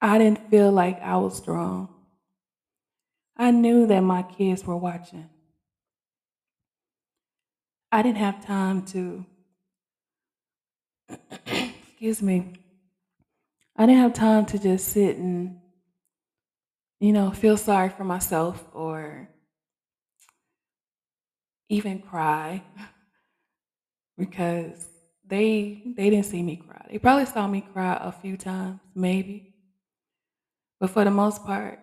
I 0.00 0.16
didn't 0.16 0.48
feel 0.50 0.72
like 0.72 0.98
I 1.02 1.18
was 1.18 1.36
strong, 1.36 1.90
I 3.36 3.50
knew 3.50 3.86
that 3.86 4.00
my 4.00 4.22
kids 4.22 4.64
were 4.64 4.76
watching. 4.76 5.28
I 7.90 8.00
didn't 8.00 8.16
have 8.16 8.46
time 8.46 8.86
to, 8.86 9.26
excuse 11.46 12.22
me, 12.22 12.54
I 13.76 13.84
didn't 13.84 14.00
have 14.00 14.14
time 14.14 14.46
to 14.46 14.58
just 14.58 14.88
sit 14.88 15.18
and, 15.18 15.60
you 16.98 17.12
know, 17.12 17.30
feel 17.30 17.58
sorry 17.58 17.90
for 17.90 18.04
myself 18.04 18.64
or 18.72 19.28
even 21.72 21.98
cry 22.00 22.62
because 24.18 24.88
they 25.26 25.82
they 25.96 26.10
didn't 26.10 26.26
see 26.26 26.42
me 26.42 26.56
cry. 26.56 26.86
They 26.90 26.98
probably 26.98 27.24
saw 27.24 27.46
me 27.46 27.62
cry 27.72 27.98
a 27.98 28.12
few 28.12 28.36
times, 28.36 28.78
maybe. 28.94 29.54
But 30.78 30.90
for 30.90 31.02
the 31.04 31.10
most 31.10 31.44
part, 31.46 31.78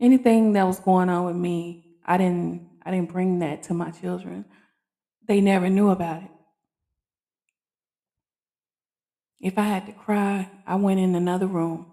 anything 0.00 0.54
that 0.54 0.66
was 0.66 0.80
going 0.80 1.08
on 1.08 1.24
with 1.26 1.36
me, 1.36 1.98
I 2.04 2.18
didn't 2.18 2.68
I 2.84 2.90
didn't 2.90 3.12
bring 3.12 3.38
that 3.38 3.62
to 3.64 3.74
my 3.74 3.92
children. 3.92 4.44
They 5.28 5.40
never 5.40 5.70
knew 5.70 5.90
about 5.90 6.24
it. 6.24 6.30
If 9.40 9.56
I 9.56 9.62
had 9.62 9.86
to 9.86 9.92
cry, 9.92 10.50
I 10.66 10.74
went 10.74 10.98
in 10.98 11.14
another 11.14 11.46
room. 11.46 11.86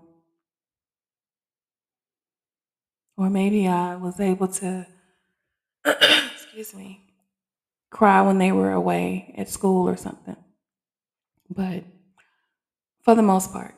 Or 3.18 3.30
maybe 3.30 3.68
I 3.68 3.96
was 3.98 4.20
able 4.20 4.48
to 4.48 4.88
excuse 6.58 6.74
me, 6.74 7.02
cry 7.90 8.22
when 8.22 8.38
they 8.38 8.54
were 8.54 8.72
away 8.72 9.36
at 9.38 9.50
school 9.50 9.90
or 9.90 9.98
something. 9.98 10.38
But 11.50 11.84
for 13.04 13.14
the 13.14 13.22
most 13.22 13.52
part, 13.52 13.76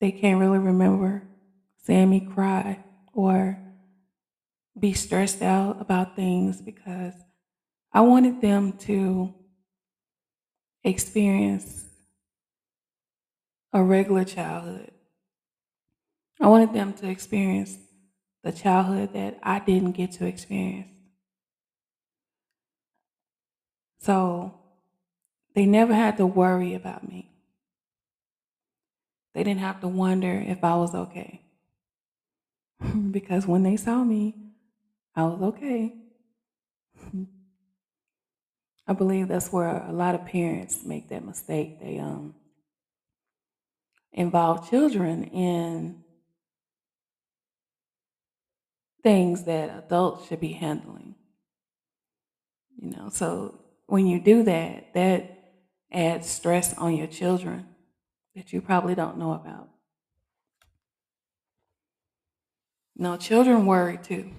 they 0.00 0.12
can't 0.12 0.38
really 0.38 0.60
remember 0.60 1.24
seeing 1.82 2.08
me 2.08 2.20
cry 2.20 2.78
or 3.12 3.58
be 4.78 4.92
stressed 4.92 5.42
out 5.42 5.80
about 5.80 6.14
things 6.14 6.62
because 6.62 7.14
I 7.92 8.02
wanted 8.02 8.40
them 8.40 8.74
to 8.86 9.34
experience 10.84 11.86
a 13.72 13.82
regular 13.82 14.24
childhood. 14.24 14.92
I 16.40 16.46
wanted 16.46 16.72
them 16.72 16.92
to 16.92 17.08
experience 17.08 17.76
the 18.42 18.52
childhood 18.52 19.12
that 19.12 19.38
I 19.42 19.58
didn't 19.58 19.92
get 19.92 20.12
to 20.12 20.26
experience. 20.26 20.88
So 24.00 24.54
they 25.54 25.66
never 25.66 25.94
had 25.94 26.16
to 26.16 26.26
worry 26.26 26.74
about 26.74 27.06
me. 27.06 27.30
They 29.34 29.44
didn't 29.44 29.60
have 29.60 29.80
to 29.80 29.88
wonder 29.88 30.42
if 30.46 30.64
I 30.64 30.74
was 30.76 30.94
okay. 30.94 31.42
because 33.10 33.46
when 33.46 33.62
they 33.62 33.76
saw 33.76 34.02
me, 34.02 34.34
I 35.14 35.24
was 35.24 35.42
okay. 35.42 35.94
I 38.86 38.92
believe 38.92 39.28
that's 39.28 39.52
where 39.52 39.84
a 39.86 39.92
lot 39.92 40.14
of 40.14 40.24
parents 40.24 40.84
make 40.84 41.10
that 41.10 41.24
mistake. 41.24 41.78
They 41.80 41.98
um 41.98 42.34
involve 44.12 44.68
children 44.68 45.24
in 45.24 46.02
things 49.02 49.44
that 49.44 49.84
adults 49.84 50.28
should 50.28 50.40
be 50.40 50.52
handling. 50.52 51.14
You 52.76 52.90
know, 52.90 53.08
so 53.10 53.60
when 53.86 54.06
you 54.06 54.20
do 54.20 54.42
that, 54.44 54.94
that 54.94 55.38
adds 55.92 56.28
stress 56.28 56.76
on 56.78 56.96
your 56.96 57.06
children 57.06 57.66
that 58.34 58.52
you 58.52 58.60
probably 58.60 58.94
don't 58.94 59.18
know 59.18 59.32
about. 59.32 59.68
No, 62.96 63.16
children 63.16 63.66
worry 63.66 63.98
too. 63.98 64.30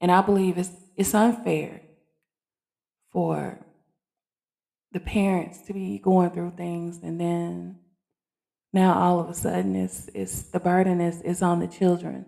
And 0.00 0.12
I 0.12 0.20
believe 0.22 0.58
it's 0.58 0.70
it's 0.96 1.14
unfair 1.14 1.80
for 3.10 3.58
the 4.92 5.00
parents 5.00 5.62
to 5.62 5.72
be 5.72 5.98
going 5.98 6.30
through 6.30 6.52
things 6.56 7.00
and 7.02 7.20
then 7.20 7.78
now 8.72 8.92
all 8.94 9.20
of 9.20 9.28
a 9.28 9.34
sudden 9.34 9.76
it's 9.76 10.10
it's 10.14 10.42
the 10.42 10.60
burden 10.60 11.00
is 11.00 11.22
is 11.22 11.42
on 11.42 11.58
the 11.60 11.66
children. 11.66 12.26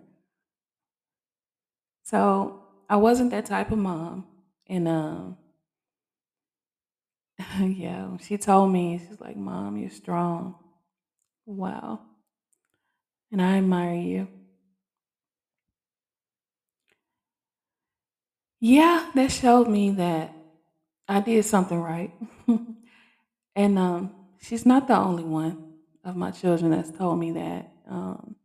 So 2.03 2.63
I 2.89 2.97
wasn't 2.97 3.31
that 3.31 3.45
type 3.45 3.71
of 3.71 3.79
mom. 3.79 4.25
And 4.67 4.87
um 4.87 5.37
yeah, 7.61 8.17
she 8.17 8.37
told 8.37 8.71
me, 8.71 8.99
she's 9.07 9.19
like, 9.19 9.35
Mom, 9.35 9.77
you're 9.77 9.89
strong. 9.89 10.55
Wow. 11.45 11.99
And 13.31 13.41
I 13.41 13.57
admire 13.57 13.95
you. 13.95 14.27
Yeah, 18.59 19.09
that 19.15 19.31
showed 19.31 19.67
me 19.67 19.91
that 19.91 20.33
I 21.07 21.19
did 21.19 21.45
something 21.45 21.79
right. 21.79 22.11
and 23.55 23.79
um, 23.79 24.15
she's 24.41 24.65
not 24.65 24.87
the 24.87 24.97
only 24.97 25.23
one 25.23 25.73
of 26.03 26.15
my 26.15 26.31
children 26.31 26.71
that's 26.71 26.91
told 26.91 27.19
me 27.19 27.31
that. 27.33 27.71
Um, 27.89 28.35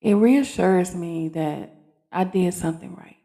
it 0.00 0.14
reassures 0.14 0.94
me 0.94 1.28
that 1.28 1.74
I 2.10 2.24
did 2.24 2.54
something 2.54 2.94
right. 2.94 3.16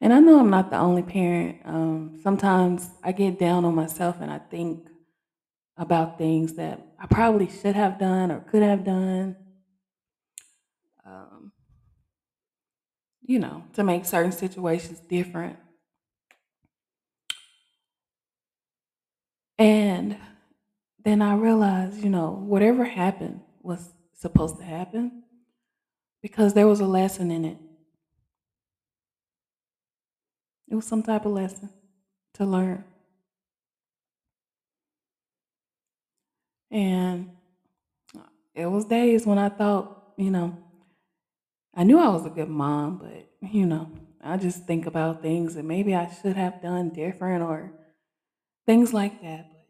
And 0.00 0.12
I 0.12 0.18
know 0.18 0.40
I'm 0.40 0.50
not 0.50 0.70
the 0.70 0.78
only 0.78 1.02
parent. 1.02 1.58
Um, 1.64 2.20
sometimes 2.22 2.90
I 3.02 3.12
get 3.12 3.38
down 3.38 3.64
on 3.64 3.74
myself 3.74 4.16
and 4.20 4.30
I 4.30 4.38
think 4.38 4.88
about 5.76 6.18
things 6.18 6.54
that 6.54 6.80
I 6.98 7.06
probably 7.06 7.48
should 7.48 7.76
have 7.76 7.98
done 7.98 8.30
or 8.30 8.40
could 8.40 8.62
have 8.62 8.84
done. 8.84 9.36
Um, 11.06 11.52
you 13.24 13.38
know, 13.38 13.64
to 13.74 13.84
make 13.84 14.04
certain 14.04 14.32
situations 14.32 14.98
different. 15.08 15.56
And 19.58 20.16
then 21.04 21.22
I 21.22 21.34
realized, 21.34 22.02
you 22.02 22.10
know, 22.10 22.30
whatever 22.30 22.84
happened 22.84 23.40
was 23.62 23.92
supposed 24.22 24.56
to 24.56 24.62
happen 24.62 25.24
because 26.22 26.54
there 26.54 26.68
was 26.68 26.80
a 26.80 26.86
lesson 26.86 27.30
in 27.30 27.44
it. 27.44 27.58
It 30.70 30.76
was 30.76 30.86
some 30.86 31.02
type 31.02 31.26
of 31.26 31.32
lesson 31.32 31.68
to 32.34 32.44
learn. 32.46 32.84
And 36.70 37.30
it 38.54 38.66
was 38.66 38.86
days 38.86 39.26
when 39.26 39.38
I 39.38 39.50
thought, 39.50 40.14
you 40.16 40.30
know, 40.30 40.56
I 41.74 41.84
knew 41.84 41.98
I 41.98 42.08
was 42.08 42.24
a 42.24 42.30
good 42.30 42.48
mom, 42.48 42.98
but, 42.98 43.28
you 43.50 43.66
know, 43.66 43.90
I 44.22 44.36
just 44.36 44.66
think 44.66 44.86
about 44.86 45.20
things 45.20 45.56
that 45.56 45.64
maybe 45.64 45.94
I 45.94 46.10
should 46.10 46.36
have 46.36 46.62
done 46.62 46.90
different 46.90 47.42
or 47.42 47.72
things 48.66 48.94
like 48.94 49.20
that. 49.22 49.50
But 49.50 49.66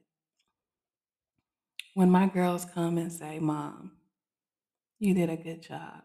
when 1.94 2.10
my 2.10 2.26
girls 2.26 2.64
come 2.64 2.98
and 2.98 3.12
say, 3.12 3.38
Mom, 3.38 3.92
you 5.02 5.14
did 5.14 5.30
a 5.30 5.36
good 5.36 5.60
job. 5.60 6.02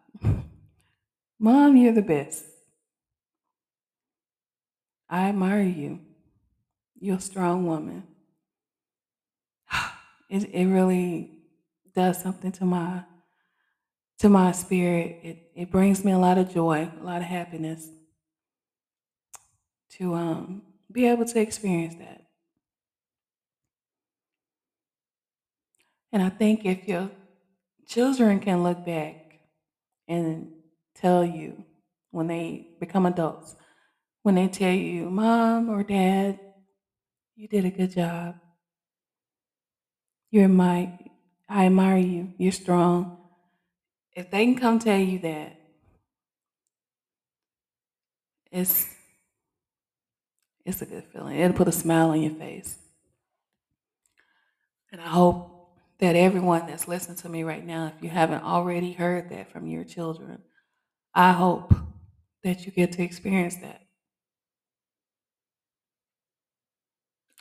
Mom, 1.38 1.76
you're 1.76 1.92
the 1.92 2.02
best. 2.02 2.44
I 5.08 5.28
admire 5.28 5.62
you. 5.62 6.00
You're 6.98 7.18
a 7.18 7.20
strong 7.20 7.66
woman. 7.66 8.04
It, 10.30 10.50
it 10.52 10.66
really 10.66 11.38
does 11.94 12.20
something 12.20 12.52
to 12.52 12.66
my 12.66 13.02
to 14.18 14.28
my 14.28 14.52
spirit. 14.52 15.20
It 15.22 15.52
it 15.54 15.70
brings 15.70 16.04
me 16.04 16.12
a 16.12 16.18
lot 16.18 16.36
of 16.36 16.52
joy, 16.52 16.90
a 17.00 17.02
lot 17.02 17.22
of 17.22 17.28
happiness 17.28 17.88
to 19.92 20.12
um 20.12 20.60
be 20.92 21.06
able 21.06 21.24
to 21.24 21.40
experience 21.40 21.94
that. 21.94 22.26
And 26.12 26.22
I 26.22 26.28
think 26.28 26.66
if 26.66 26.86
your 26.86 27.10
children 27.88 28.38
can 28.38 28.62
look 28.62 28.84
back 28.84 29.40
and 30.06 30.52
tell 30.94 31.24
you 31.24 31.64
when 32.10 32.26
they 32.26 32.68
become 32.80 33.06
adults, 33.06 33.56
when 34.22 34.34
they 34.34 34.48
tell 34.48 34.72
you, 34.72 35.10
Mom 35.10 35.70
or 35.70 35.82
Dad, 35.82 36.38
you 37.34 37.48
did 37.48 37.64
a 37.64 37.70
good 37.70 37.92
job. 37.92 38.36
You're 40.30 40.48
my, 40.48 40.98
I 41.48 41.66
admire 41.66 41.98
you. 41.98 42.34
You're 42.36 42.52
strong. 42.52 43.16
If 44.14 44.30
they 44.30 44.44
can 44.44 44.56
come 44.56 44.78
tell 44.78 44.98
you 44.98 45.18
that, 45.20 45.54
it's 48.50 48.86
it's 50.64 50.82
a 50.82 50.86
good 50.86 51.04
feeling. 51.04 51.38
It'll 51.38 51.56
put 51.56 51.68
a 51.68 51.72
smile 51.72 52.10
on 52.10 52.20
your 52.20 52.34
face. 52.34 52.76
And 54.92 55.00
I 55.00 55.06
hope 55.06 55.57
that 56.00 56.16
everyone 56.16 56.66
that's 56.66 56.86
listening 56.86 57.16
to 57.18 57.28
me 57.28 57.42
right 57.42 57.64
now, 57.64 57.92
if 57.94 58.02
you 58.02 58.08
haven't 58.08 58.44
already 58.44 58.92
heard 58.92 59.30
that 59.30 59.50
from 59.50 59.66
your 59.66 59.84
children, 59.84 60.42
I 61.14 61.32
hope 61.32 61.74
that 62.44 62.64
you 62.64 62.72
get 62.72 62.92
to 62.92 63.02
experience 63.02 63.56
that. 63.56 63.82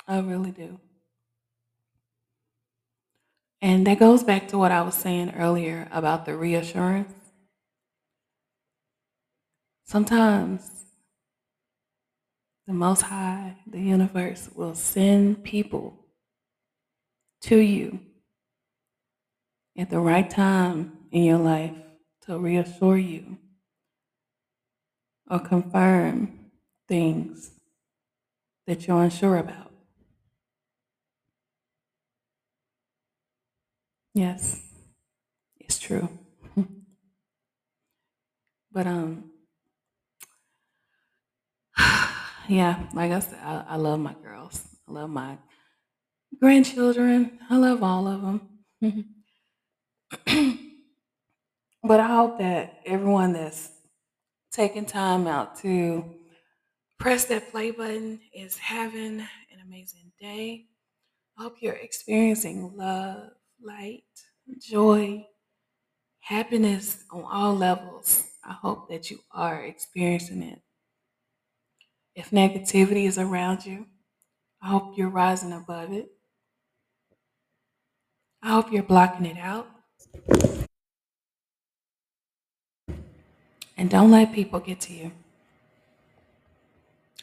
I 0.07 0.19
really 0.19 0.51
do. 0.51 0.79
And 3.61 3.85
that 3.87 3.99
goes 3.99 4.23
back 4.23 4.47
to 4.49 4.57
what 4.57 4.71
I 4.71 4.81
was 4.81 4.95
saying 4.95 5.33
earlier 5.35 5.87
about 5.91 6.25
the 6.25 6.35
reassurance. 6.35 7.13
Sometimes 9.85 10.69
the 12.67 12.73
Most 12.73 13.01
High, 13.01 13.55
the 13.65 13.79
universe, 13.79 14.49
will 14.55 14.75
send 14.75 15.43
people 15.43 16.05
to 17.41 17.57
you 17.57 17.99
at 19.77 19.89
the 19.89 19.99
right 19.99 20.29
time 20.29 20.97
in 21.11 21.23
your 21.23 21.37
life 21.37 21.75
to 22.21 22.39
reassure 22.39 22.97
you 22.97 23.37
or 25.29 25.39
confirm 25.39 26.51
things 26.87 27.51
that 28.65 28.87
you're 28.87 29.01
unsure 29.01 29.37
about. 29.37 29.71
Yes, 34.13 34.61
it's 35.59 35.79
true. 35.79 36.09
but 38.71 38.87
um 38.87 39.31
yeah, 42.49 42.83
like 42.93 43.11
I 43.11 43.19
said, 43.19 43.39
I, 43.43 43.63
I 43.69 43.75
love 43.75 43.99
my 43.99 44.15
girls. 44.23 44.65
I 44.87 44.91
love 44.91 45.09
my 45.09 45.37
grandchildren. 46.39 47.39
I 47.49 47.57
love 47.57 47.83
all 47.83 48.07
of 48.07 48.21
them. 48.21 49.05
but 51.83 51.99
I 51.99 52.07
hope 52.07 52.39
that 52.39 52.79
everyone 52.85 53.33
that's 53.33 53.71
taking 54.51 54.85
time 54.85 55.27
out 55.27 55.57
to 55.59 56.05
press 56.99 57.25
that 57.25 57.51
play 57.51 57.71
button 57.71 58.19
is 58.33 58.57
having 58.57 59.19
an 59.19 59.59
amazing 59.65 60.11
day. 60.19 60.65
I 61.37 61.43
hope 61.43 61.57
you're 61.61 61.73
experiencing 61.73 62.75
love, 62.75 63.29
light, 63.61 64.03
joy, 64.59 65.25
happiness 66.21 67.03
on 67.11 67.23
all 67.23 67.55
levels. 67.55 68.23
I 68.43 68.53
hope 68.53 68.89
that 68.89 69.11
you 69.11 69.19
are 69.31 69.63
experiencing 69.63 70.41
it. 70.41 70.61
If 72.15 72.31
negativity 72.31 73.05
is 73.05 73.17
around 73.17 73.65
you, 73.65 73.85
I 74.61 74.69
hope 74.69 74.97
you're 74.97 75.09
rising 75.09 75.53
above 75.53 75.93
it. 75.93 76.09
I 78.41 78.49
hope 78.51 78.71
you're 78.71 78.83
blocking 78.83 79.25
it 79.25 79.37
out. 79.37 79.67
And 83.77 83.89
don't 83.89 84.09
let 84.09 84.33
people 84.33 84.59
get 84.59 84.81
to 84.81 84.93
you. 84.93 85.11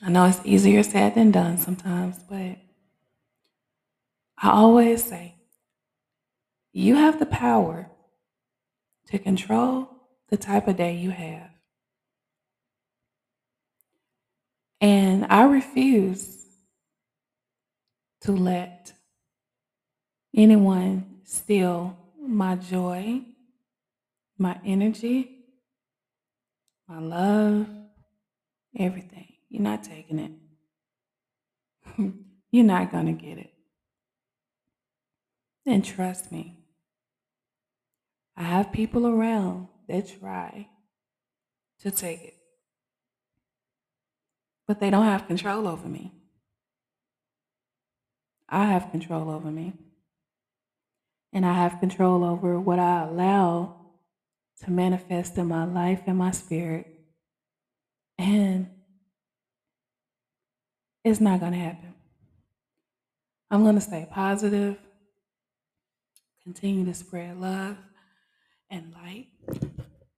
I 0.03 0.11
know 0.11 0.27
it's 0.27 0.41
easier 0.45 0.83
said 0.83 1.15
than 1.15 1.31
done 1.31 1.59
sometimes, 1.59 2.19
but 2.29 2.59
I 4.39 4.51
always 4.51 5.03
say 5.03 5.35
you 6.73 6.97
have 6.97 7.19
the 7.19 7.27
power 7.27 7.89
to 9.09 9.19
control 9.19 9.89
the 10.29 10.37
type 10.37 10.69
of 10.69 10.77
day 10.77 10.95
you 10.97 11.11
have. 11.11 11.51
And 14.81 15.25
I 15.31 15.45
refuse 15.45 16.47
to 18.23 18.33
let 18.33 18.93
anyone 20.35 21.21
steal 21.25 21.97
my 22.27 22.57
joy, 22.57 23.21
my 24.39 24.59
energy, 24.65 25.31
my 26.89 26.99
love, 26.99 27.67
everything. 28.79 29.29
You're 29.49 29.63
not 29.63 29.85
taking 29.85 30.19
it. 30.19 30.33
You're 32.51 32.65
not 32.65 32.91
going 32.91 33.07
to 33.07 33.13
get 33.13 33.39
it. 33.39 33.53
And 35.67 35.85
trust 35.85 36.31
me, 36.31 36.65
I 38.37 38.43
have 38.43 38.73
people 38.73 39.07
around 39.07 39.69
that 39.89 40.13
try 40.21 40.69
to 41.81 41.91
take 41.91 42.23
it, 42.23 42.35
but 44.67 44.81
they 44.81 44.91
don't 44.91 45.05
have 45.05 45.27
control 45.27 45.67
over 45.67 45.89
me. 45.89 46.13
I 48.49 48.67
have 48.67 48.91
control 48.91 49.31
over 49.31 49.51
me. 49.51 49.73
And 51.35 51.45
I 51.45 51.53
have 51.53 51.81
control 51.81 52.25
over 52.25 52.59
what 52.59 52.79
I 52.79 53.03
allow 53.03 53.75
to 54.63 54.71
manifest 54.71 55.37
in 55.37 55.49
my 55.49 55.65
life 55.65 56.01
and 56.07 56.17
my 56.17 56.31
spirit. 56.31 56.87
And 58.19 58.71
it's 61.05 61.21
not 61.21 61.41
going 61.41 61.53
to 61.53 61.59
happen. 61.59 61.95
I'm 63.51 63.63
going 63.63 63.75
to 63.75 63.81
stay 63.81 64.09
positive, 64.11 64.77
continue 66.43 66.85
to 66.87 66.95
spread 66.95 67.39
love 67.39 67.77
and 68.71 68.95
light. 68.95 69.29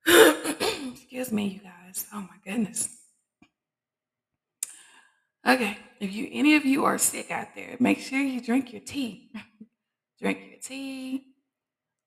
Excuse 0.92 1.32
me, 1.32 1.46
you 1.48 1.60
guys. 1.60 2.06
Oh 2.14 2.20
my 2.20 2.36
goodness. 2.44 2.88
Okay, 5.46 5.78
if 6.00 6.12
you 6.12 6.28
any 6.32 6.56
of 6.56 6.64
you 6.64 6.84
are 6.84 6.98
sick 6.98 7.30
out 7.30 7.54
there, 7.54 7.76
make 7.78 8.00
sure 8.00 8.20
you 8.20 8.40
drink 8.40 8.72
your 8.72 8.80
tea. 8.80 9.30
drink 10.18 10.38
your 10.50 10.60
tea. 10.60 11.26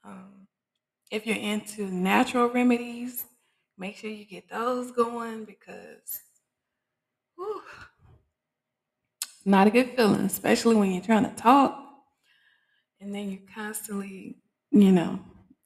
Um, 0.04 0.48
if 1.12 1.28
you're 1.28 1.38
into 1.38 1.86
natural 1.92 2.50
remedies, 2.50 3.26
make 3.78 3.98
sure 3.98 4.10
you 4.10 4.26
get 4.26 4.50
those 4.50 4.92
going 4.92 5.46
because 5.46 6.22
whew, 7.36 7.64
not 9.46 9.68
a 9.68 9.72
good 9.72 9.96
feeling, 9.96 10.22
especially 10.26 10.76
when 10.76 10.92
you're 10.92 11.04
trying 11.04 11.24
to 11.24 11.36
talk 11.36 11.78
and 13.00 13.14
then 13.14 13.30
you're 13.30 13.50
constantly, 13.54 14.38
you 14.72 14.92
know, 14.92 15.20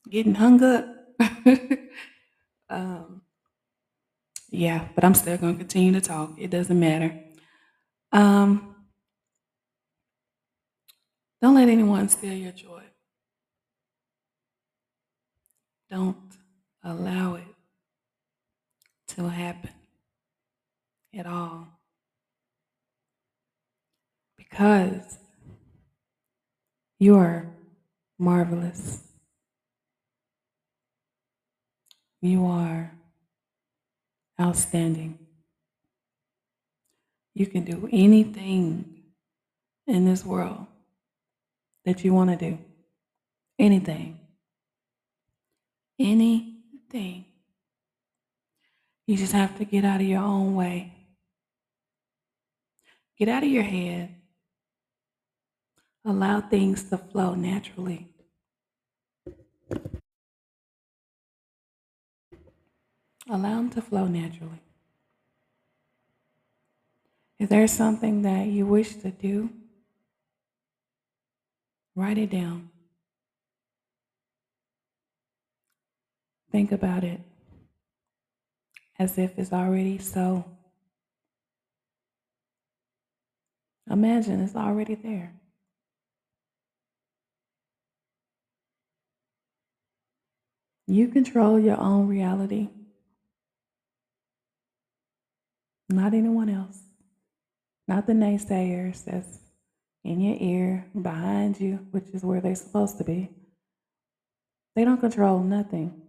getting 0.09 0.35
hung 0.35 0.61
up. 0.63 0.85
um, 2.69 3.21
yeah, 4.49 4.87
but 4.95 5.03
I'm 5.03 5.15
still 5.15 5.37
going 5.37 5.53
to 5.55 5.59
continue 5.59 5.93
to 5.93 6.01
talk. 6.01 6.33
It 6.37 6.49
doesn't 6.51 6.79
matter. 6.79 7.19
Um, 8.11 8.72
don't 11.43 11.55
let 11.55 11.67
anyone 11.67 12.07
steal 12.07 12.31
your 12.31 12.53
joy. 12.53 12.81
Don't 15.91 16.15
allow 16.85 17.35
it 17.35 17.43
to 19.09 19.27
happen 19.27 19.71
at 21.13 21.25
all. 21.25 21.67
Because 24.37 25.17
you 26.97 27.17
are 27.17 27.45
marvelous. 28.17 29.03
You 32.21 32.45
are 32.45 32.89
outstanding. 34.39 35.19
You 37.35 37.47
can 37.47 37.65
do 37.65 37.89
anything 37.91 39.01
in 39.85 40.05
this 40.05 40.23
world 40.23 40.67
that 41.85 42.03
you 42.03 42.13
want 42.13 42.29
to 42.31 42.51
do. 42.51 42.57
Anything. 43.59 44.19
Anything. 45.99 47.25
You 49.05 49.17
just 49.17 49.33
have 49.33 49.57
to 49.57 49.65
get 49.65 49.83
out 49.83 50.01
of 50.01 50.07
your 50.07 50.21
own 50.21 50.55
way. 50.55 50.93
Get 53.17 53.27
out 53.27 53.43
of 53.43 53.49
your 53.49 53.63
head. 53.63 54.15
Allow 56.05 56.41
things 56.41 56.83
to 56.89 56.97
flow 56.97 57.35
naturally. 57.35 58.07
Allow 63.29 63.55
them 63.55 63.69
to 63.71 63.81
flow 63.81 64.05
naturally. 64.05 64.61
Is 67.39 67.49
there 67.49 67.67
something 67.67 68.21
that 68.23 68.47
you 68.47 68.65
wish 68.65 68.95
to 68.97 69.11
do? 69.11 69.49
Write 71.95 72.17
it 72.17 72.29
down. 72.31 72.69
Think 76.51 76.71
about 76.71 77.03
it 77.03 77.19
as 78.99 79.17
if 79.17 79.37
it's 79.37 79.53
already 79.53 79.97
so. 79.97 80.45
Imagine 83.89 84.41
it's 84.41 84.55
already 84.55 84.95
there. 84.95 85.33
You 90.87 91.07
control 91.07 91.59
your 91.59 91.79
own 91.79 92.07
reality, 92.07 92.69
not 95.89 96.13
anyone 96.13 96.49
else, 96.49 96.79
not 97.87 98.05
the 98.05 98.13
naysayers 98.13 99.03
that's 99.05 99.39
in 100.03 100.19
your 100.19 100.37
ear, 100.39 100.85
behind 101.01 101.59
you, 101.59 101.79
which 101.91 102.05
is 102.13 102.23
where 102.23 102.41
they're 102.41 102.55
supposed 102.55 102.97
to 102.97 103.03
be. 103.03 103.29
They 104.75 104.83
don't 104.85 104.99
control 104.99 105.39
nothing. 105.39 106.01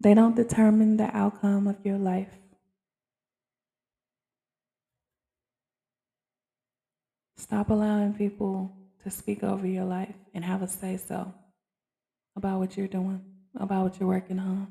They 0.00 0.14
don't 0.14 0.36
determine 0.36 0.96
the 0.96 1.14
outcome 1.16 1.66
of 1.66 1.76
your 1.84 1.98
life. 1.98 2.32
Stop 7.36 7.70
allowing 7.70 8.14
people 8.14 8.70
to 9.02 9.10
speak 9.10 9.42
over 9.42 9.66
your 9.66 9.84
life 9.84 10.14
and 10.34 10.44
have 10.44 10.62
a 10.62 10.68
say 10.68 10.96
so 10.96 11.32
about 12.36 12.60
what 12.60 12.76
you're 12.76 12.86
doing, 12.86 13.22
about 13.56 13.84
what 13.84 13.98
you're 13.98 14.08
working 14.08 14.38
on. 14.38 14.68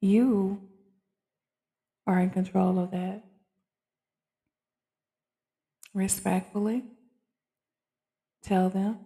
You 0.00 0.67
are 2.08 2.18
in 2.20 2.30
control 2.30 2.78
of 2.78 2.90
that. 2.92 3.22
Respectfully, 5.92 6.82
tell 8.42 8.70
them, 8.70 8.98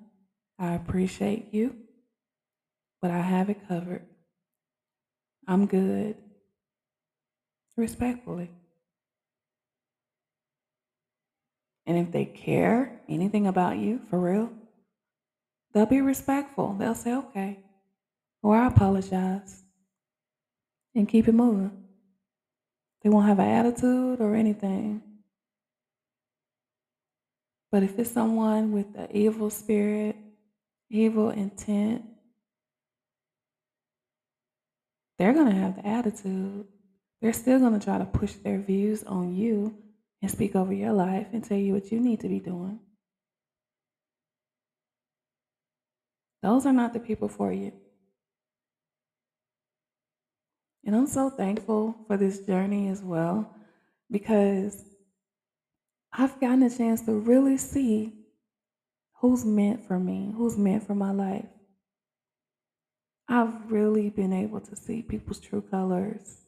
I 0.57 0.75
appreciate 0.75 1.53
you, 1.53 1.75
but 3.01 3.11
I 3.11 3.21
have 3.21 3.51
it 3.51 3.67
covered. 3.67 4.03
I'm 5.49 5.67
good. 5.67 6.15
Respectfully. 7.77 8.51
And 11.85 11.99
if 11.99 12.12
they 12.12 12.25
care 12.25 13.01
anything 13.09 13.49
about 13.49 13.79
you, 13.79 14.01
for 14.09 14.21
real, 14.21 14.53
they'll 15.75 15.87
be 15.87 16.01
respectful. 16.01 16.77
They'll 16.79 16.95
say, 16.95 17.15
okay, 17.15 17.59
or 18.45 18.55
I 18.55 18.69
apologize 18.69 19.65
and 20.95 21.09
keep 21.09 21.27
it 21.27 21.35
moving. 21.35 21.82
They 23.03 23.11
won't 23.11 23.27
have 23.27 23.38
an 23.38 23.49
attitude 23.49 24.21
or 24.21 24.35
anything. 24.35 25.03
But 27.71 27.83
if 27.83 27.99
it's 27.99 28.11
someone 28.11 28.73
with 28.73 28.95
an 28.95 29.09
evil 29.12 29.51
spirit, 29.51 30.15
evil 30.91 31.31
intent, 31.31 32.05
they're 35.19 35.33
going 35.33 35.51
to 35.51 35.59
have 35.59 35.77
the 35.77 35.87
attitude. 35.87 36.67
They're 37.21 37.33
still 37.33 37.59
going 37.59 37.79
to 37.79 37.85
try 37.85 37.99
to 37.99 38.05
push 38.05 38.35
their 38.35 38.59
views 38.59 39.03
on 39.05 39.35
you 39.35 39.75
and 40.21 40.31
speak 40.31 40.55
over 40.55 40.73
your 40.73 40.93
life 40.93 41.29
and 41.33 41.43
tell 41.43 41.59
you 41.59 41.73
what 41.73 41.91
you 41.91 41.99
need 42.01 42.21
to 42.21 42.29
be 42.29 42.41
doing. 42.41 42.79
Those 46.43 46.67
are 46.67 46.73
not 46.73 46.93
the 46.93 47.01
people 47.01 47.29
for 47.29 47.53
you. 47.53 47.73
And 50.85 50.97
I'm 50.97 51.07
so 51.07 51.31
thankful 51.31 51.97
for 52.07 52.16
this 52.16 52.40
journey 52.40 52.88
as 52.88 53.03
well 53.03 53.55
because 54.11 54.83
I've 56.12 56.38
gotten 56.40 56.62
a 56.62 56.71
chance 56.71 57.03
to 57.03 57.12
really 57.12 57.57
see 57.57 58.12
who's 59.14 59.45
meant 59.45 59.87
for 59.87 59.99
me, 59.99 60.35
who's 60.37 60.59
meant 60.59 60.87
for 60.87 60.95
my 60.95 61.12
life. 61.12 61.47
I've 63.29 63.71
really 63.71 64.11
been 64.11 64.33
able 64.33 64.61
to 64.61 64.77
see 64.77 65.01
people's 65.03 65.40
true 65.40 65.62
colors. 65.62 66.38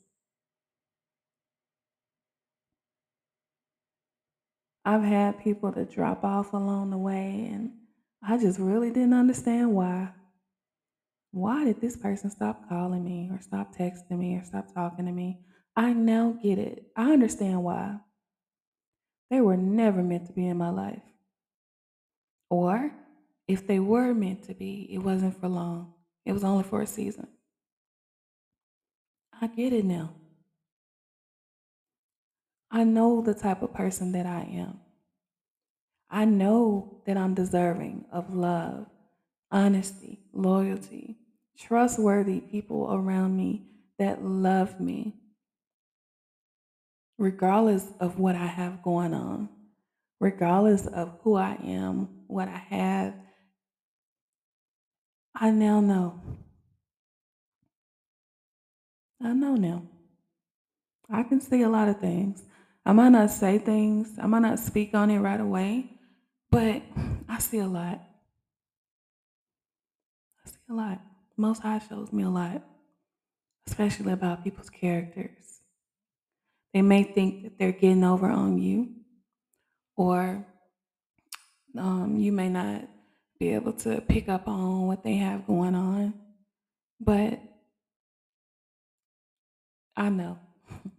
I've 4.84 5.02
had 5.02 5.42
people 5.42 5.72
to 5.72 5.86
drop 5.86 6.24
off 6.24 6.52
along 6.52 6.90
the 6.90 6.98
way, 6.98 7.48
and 7.50 7.72
I 8.22 8.36
just 8.36 8.58
really 8.58 8.90
didn't 8.90 9.14
understand 9.14 9.72
why. 9.72 10.10
Why 11.34 11.64
did 11.64 11.80
this 11.80 11.96
person 11.96 12.30
stop 12.30 12.68
calling 12.68 13.02
me, 13.02 13.28
or 13.32 13.40
stop 13.40 13.74
texting 13.74 14.18
me, 14.18 14.36
or 14.36 14.44
stop 14.44 14.72
talking 14.72 15.06
to 15.06 15.10
me? 15.10 15.40
I 15.74 15.92
now 15.92 16.38
get 16.40 16.60
it. 16.60 16.86
I 16.96 17.12
understand 17.12 17.64
why. 17.64 17.96
They 19.32 19.40
were 19.40 19.56
never 19.56 20.00
meant 20.00 20.26
to 20.26 20.32
be 20.32 20.46
in 20.46 20.56
my 20.56 20.70
life. 20.70 21.02
Or 22.50 22.92
if 23.48 23.66
they 23.66 23.80
were 23.80 24.14
meant 24.14 24.44
to 24.44 24.54
be, 24.54 24.88
it 24.92 24.98
wasn't 24.98 25.40
for 25.40 25.48
long, 25.48 25.94
it 26.24 26.30
was 26.30 26.44
only 26.44 26.62
for 26.62 26.82
a 26.82 26.86
season. 26.86 27.26
I 29.42 29.48
get 29.48 29.72
it 29.72 29.84
now. 29.84 30.14
I 32.70 32.84
know 32.84 33.22
the 33.22 33.34
type 33.34 33.60
of 33.60 33.74
person 33.74 34.12
that 34.12 34.26
I 34.26 34.42
am. 34.52 34.78
I 36.08 36.26
know 36.26 37.02
that 37.06 37.16
I'm 37.16 37.34
deserving 37.34 38.04
of 38.12 38.32
love, 38.32 38.86
honesty, 39.50 40.20
loyalty, 40.32 41.18
trustworthy 41.58 42.40
people 42.40 42.92
around 42.92 43.36
me 43.36 43.66
that 43.98 44.24
love 44.24 44.80
me, 44.80 45.14
regardless 47.18 47.86
of 48.00 48.18
what 48.18 48.34
I 48.34 48.46
have 48.46 48.82
going 48.82 49.14
on, 49.14 49.48
regardless 50.20 50.86
of 50.86 51.18
who 51.22 51.36
I 51.36 51.56
am, 51.64 52.08
what 52.26 52.48
I 52.48 52.62
have. 52.70 53.14
I 55.34 55.50
now 55.50 55.80
know. 55.80 56.20
I 59.22 59.32
know 59.32 59.54
now. 59.54 59.82
I 61.10 61.22
can 61.22 61.40
see 61.40 61.62
a 61.62 61.68
lot 61.68 61.88
of 61.88 62.00
things. 62.00 62.42
I 62.86 62.92
might 62.92 63.10
not 63.10 63.30
say 63.30 63.58
things, 63.58 64.18
I 64.20 64.26
might 64.26 64.42
not 64.42 64.58
speak 64.58 64.94
on 64.94 65.10
it 65.10 65.18
right 65.18 65.40
away, 65.40 65.90
but 66.50 66.82
I 67.28 67.38
see 67.38 67.58
a 67.58 67.66
lot. 67.66 68.00
I 70.44 70.50
see 70.50 70.56
a 70.68 70.74
lot. 70.74 71.00
Most 71.36 71.62
High 71.62 71.80
shows 71.80 72.12
me 72.12 72.22
a 72.22 72.28
lot, 72.30 72.62
especially 73.66 74.12
about 74.12 74.44
people's 74.44 74.70
characters. 74.70 75.60
They 76.72 76.82
may 76.82 77.04
think 77.04 77.42
that 77.42 77.58
they're 77.58 77.72
getting 77.72 78.04
over 78.04 78.28
on 78.28 78.58
you, 78.58 78.90
or 79.96 80.46
um, 81.76 82.16
you 82.18 82.32
may 82.32 82.48
not 82.48 82.88
be 83.38 83.50
able 83.54 83.72
to 83.72 84.00
pick 84.00 84.28
up 84.28 84.46
on 84.48 84.86
what 84.86 85.02
they 85.02 85.14
have 85.16 85.46
going 85.46 85.74
on, 85.74 86.14
but 87.00 87.40
I 89.96 90.08
know. 90.08 90.38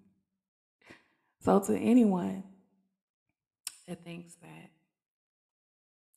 So, 1.42 1.60
to 1.60 1.78
anyone 1.78 2.42
that 3.88 4.04
thinks 4.04 4.34
that 4.42 4.72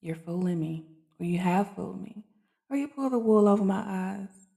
you're 0.01 0.17
fooling 0.17 0.59
me, 0.59 0.87
or 1.21 1.27
you 1.27 1.39
have 1.39 1.75
fooled 1.77 2.01
me, 2.01 2.25
or 2.71 2.77
you 2.77 2.89
pull 2.89 3.11
the 3.11 3.19
wool 3.19 3.49
over 3.49 3.65
my 3.65 3.83
eyes, 3.87 4.49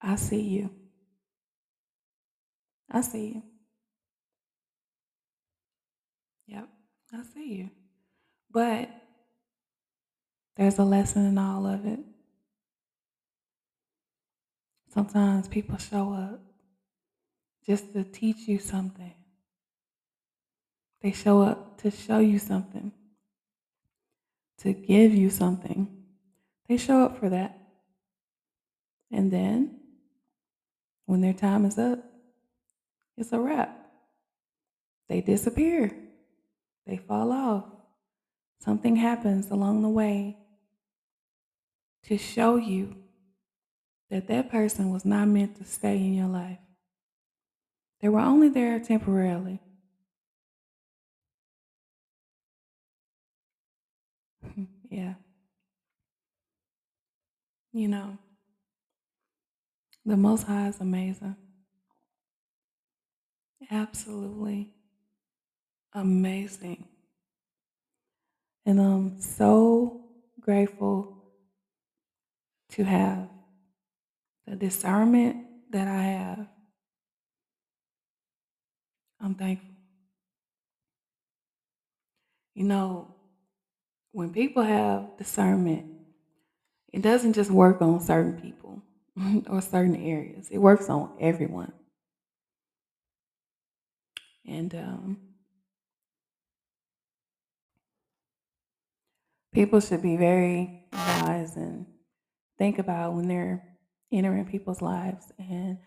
I 0.00 0.16
see 0.16 0.40
you. 0.40 0.70
I 2.90 3.00
see 3.02 3.26
you. 3.26 3.42
Yep, 6.46 6.68
I 7.12 7.22
see 7.34 7.54
you. 7.54 7.70
But 8.50 8.90
there's 10.56 10.78
a 10.78 10.84
lesson 10.84 11.26
in 11.26 11.38
all 11.38 11.66
of 11.66 11.86
it. 11.86 12.00
Sometimes 14.92 15.46
people 15.46 15.78
show 15.78 16.12
up 16.12 16.40
just 17.64 17.92
to 17.92 18.02
teach 18.02 18.48
you 18.48 18.58
something. 18.58 19.14
They 21.02 21.12
show 21.12 21.42
up 21.42 21.80
to 21.82 21.90
show 21.90 22.18
you 22.18 22.38
something, 22.38 22.92
to 24.58 24.72
give 24.72 25.14
you 25.14 25.30
something. 25.30 25.99
They 26.70 26.76
show 26.76 27.02
up 27.02 27.18
for 27.18 27.28
that. 27.30 27.58
And 29.10 29.28
then, 29.32 29.80
when 31.04 31.20
their 31.20 31.32
time 31.32 31.64
is 31.64 31.76
up, 31.76 31.98
it's 33.16 33.32
a 33.32 33.40
wrap. 33.40 33.76
They 35.08 35.20
disappear, 35.20 35.92
they 36.86 36.96
fall 36.96 37.32
off. 37.32 37.64
Something 38.60 38.94
happens 38.94 39.50
along 39.50 39.82
the 39.82 39.88
way 39.88 40.36
to 42.04 42.16
show 42.16 42.54
you 42.54 42.94
that 44.08 44.28
that 44.28 44.48
person 44.48 44.92
was 44.92 45.04
not 45.04 45.26
meant 45.26 45.56
to 45.56 45.64
stay 45.64 45.96
in 45.96 46.14
your 46.14 46.28
life. 46.28 46.58
They 48.00 48.08
were 48.08 48.20
only 48.20 48.48
there 48.48 48.78
temporarily. 48.78 49.58
yeah. 54.88 55.14
You 57.72 57.88
know, 57.88 58.18
the 60.04 60.16
Most 60.16 60.44
High 60.44 60.68
is 60.68 60.80
amazing. 60.80 61.36
Absolutely 63.70 64.74
amazing. 65.92 66.88
And 68.66 68.80
I'm 68.80 69.20
so 69.20 70.08
grateful 70.40 71.16
to 72.70 72.84
have 72.84 73.28
the 74.46 74.56
discernment 74.56 75.46
that 75.70 75.88
I 75.88 76.02
have. 76.02 76.46
I'm 79.20 79.34
thankful. 79.34 79.68
You 82.54 82.64
know, 82.64 83.14
when 84.12 84.32
people 84.32 84.62
have 84.62 85.16
discernment, 85.16 85.86
it 86.92 87.02
doesn't 87.02 87.34
just 87.34 87.50
work 87.50 87.80
on 87.82 88.00
certain 88.00 88.40
people 88.40 88.82
or 89.48 89.60
certain 89.60 89.96
areas, 89.96 90.48
it 90.50 90.58
works 90.58 90.88
on 90.88 91.10
everyone. 91.20 91.72
And 94.46 94.74
um, 94.74 95.18
people 99.52 99.80
should 99.80 100.02
be 100.02 100.16
very 100.16 100.86
wise 100.92 101.56
and 101.56 101.86
think 102.58 102.78
about 102.78 103.14
when 103.14 103.28
they're 103.28 103.62
entering 104.12 104.46
people's 104.46 104.82
lives 104.82 105.32
and 105.38 105.78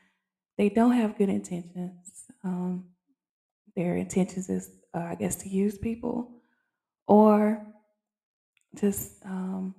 they 0.58 0.70
don't 0.70 0.94
have 0.94 1.18
good 1.18 1.30
intentions. 1.30 2.26
Um, 2.44 2.86
their 3.76 3.98
intentions 3.98 4.50
is, 4.50 4.70
uh, 4.94 5.00
I 5.00 5.16
guess, 5.16 5.36
to 5.38 5.50
use 5.50 5.78
people 5.78 6.42
or 7.08 7.66
just 8.76 9.24
um, 9.26 9.76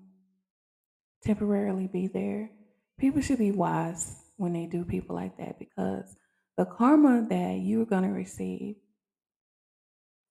temporarily 1.24 1.86
be 1.86 2.06
there. 2.06 2.50
People 2.98 3.20
should 3.20 3.38
be 3.38 3.50
wise 3.50 4.16
when 4.36 4.52
they 4.52 4.66
do 4.66 4.84
people 4.84 5.16
like 5.16 5.36
that 5.38 5.58
because 5.58 6.16
the 6.56 6.64
karma 6.64 7.26
that 7.28 7.60
you're 7.60 7.86
going 7.86 8.04
to 8.04 8.10
receive 8.10 8.76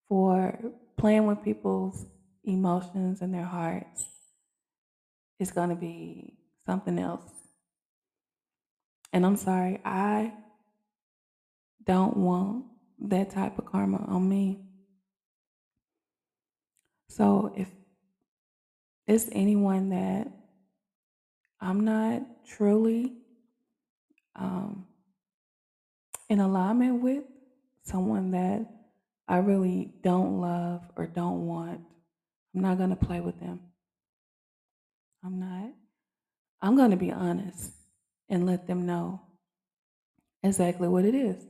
for 0.08 0.58
playing 0.98 1.26
with 1.26 1.44
people's 1.44 2.06
emotions 2.44 3.22
and 3.22 3.34
their 3.34 3.46
hearts 3.46 4.06
is 5.40 5.52
going 5.52 5.70
to 5.70 5.76
be 5.76 6.38
something 6.66 7.00
else. 7.00 7.30
And 9.12 9.26
I'm 9.26 9.38
sorry, 9.38 9.80
I 9.84 10.34
don't 11.86 12.18
want 12.18 12.66
that 13.00 13.32
type 13.32 13.58
of 13.58 13.66
karma 13.66 14.06
on 14.08 14.28
me. 14.28 14.62
So 17.10 17.54
if 17.56 17.70
it's 19.06 19.30
anyone 19.32 19.90
that 19.90 20.28
I'm 21.64 21.86
not 21.86 22.24
truly 22.46 23.14
um, 24.36 24.86
in 26.28 26.42
alignment 26.42 27.02
with, 27.02 27.24
someone 27.84 28.32
that 28.32 28.66
I 29.28 29.38
really 29.38 29.94
don't 30.04 30.42
love 30.42 30.82
or 30.98 31.06
don't 31.06 31.48
want, 31.48 31.80
I'm 32.54 32.62
not 32.62 32.78
going 32.78 32.90
to 32.90 32.98
play 32.98 33.22
with 33.22 33.40
them. 33.40 33.62
I'm 35.24 35.40
not. 35.40 35.72
I'm 36.62 36.76
going 36.76 36.92
to 36.92 36.98
be 36.98 37.12
honest 37.12 37.72
and 38.30 38.46
let 38.46 38.68
them 38.68 38.86
know 38.86 39.22
exactly 40.44 40.90
what 40.90 41.06
it 41.06 41.16
is, 41.16 41.46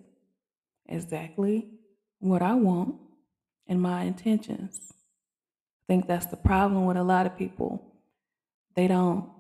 exactly 0.88 1.70
what 2.20 2.44
I 2.44 2.54
want 2.54 2.96
and 3.68 3.82
my 3.82 4.04
intentions. 4.04 4.80
I 4.92 5.84
think 5.88 6.08
that's 6.08 6.28
the 6.28 6.38
problem 6.38 6.86
with 6.86 6.98
a 6.98 7.04
lot 7.04 7.26
of 7.26 7.36
people. 7.36 7.96
They 8.76 8.88
don't 8.88 9.33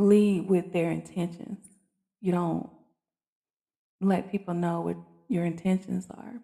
lead 0.00 0.48
with 0.48 0.72
their 0.72 0.90
intentions. 0.90 1.58
You 2.20 2.32
don't 2.32 2.70
let 4.00 4.30
people 4.30 4.54
know 4.54 4.80
what 4.80 4.96
your 5.28 5.44
intentions 5.44 6.06
are. 6.10 6.34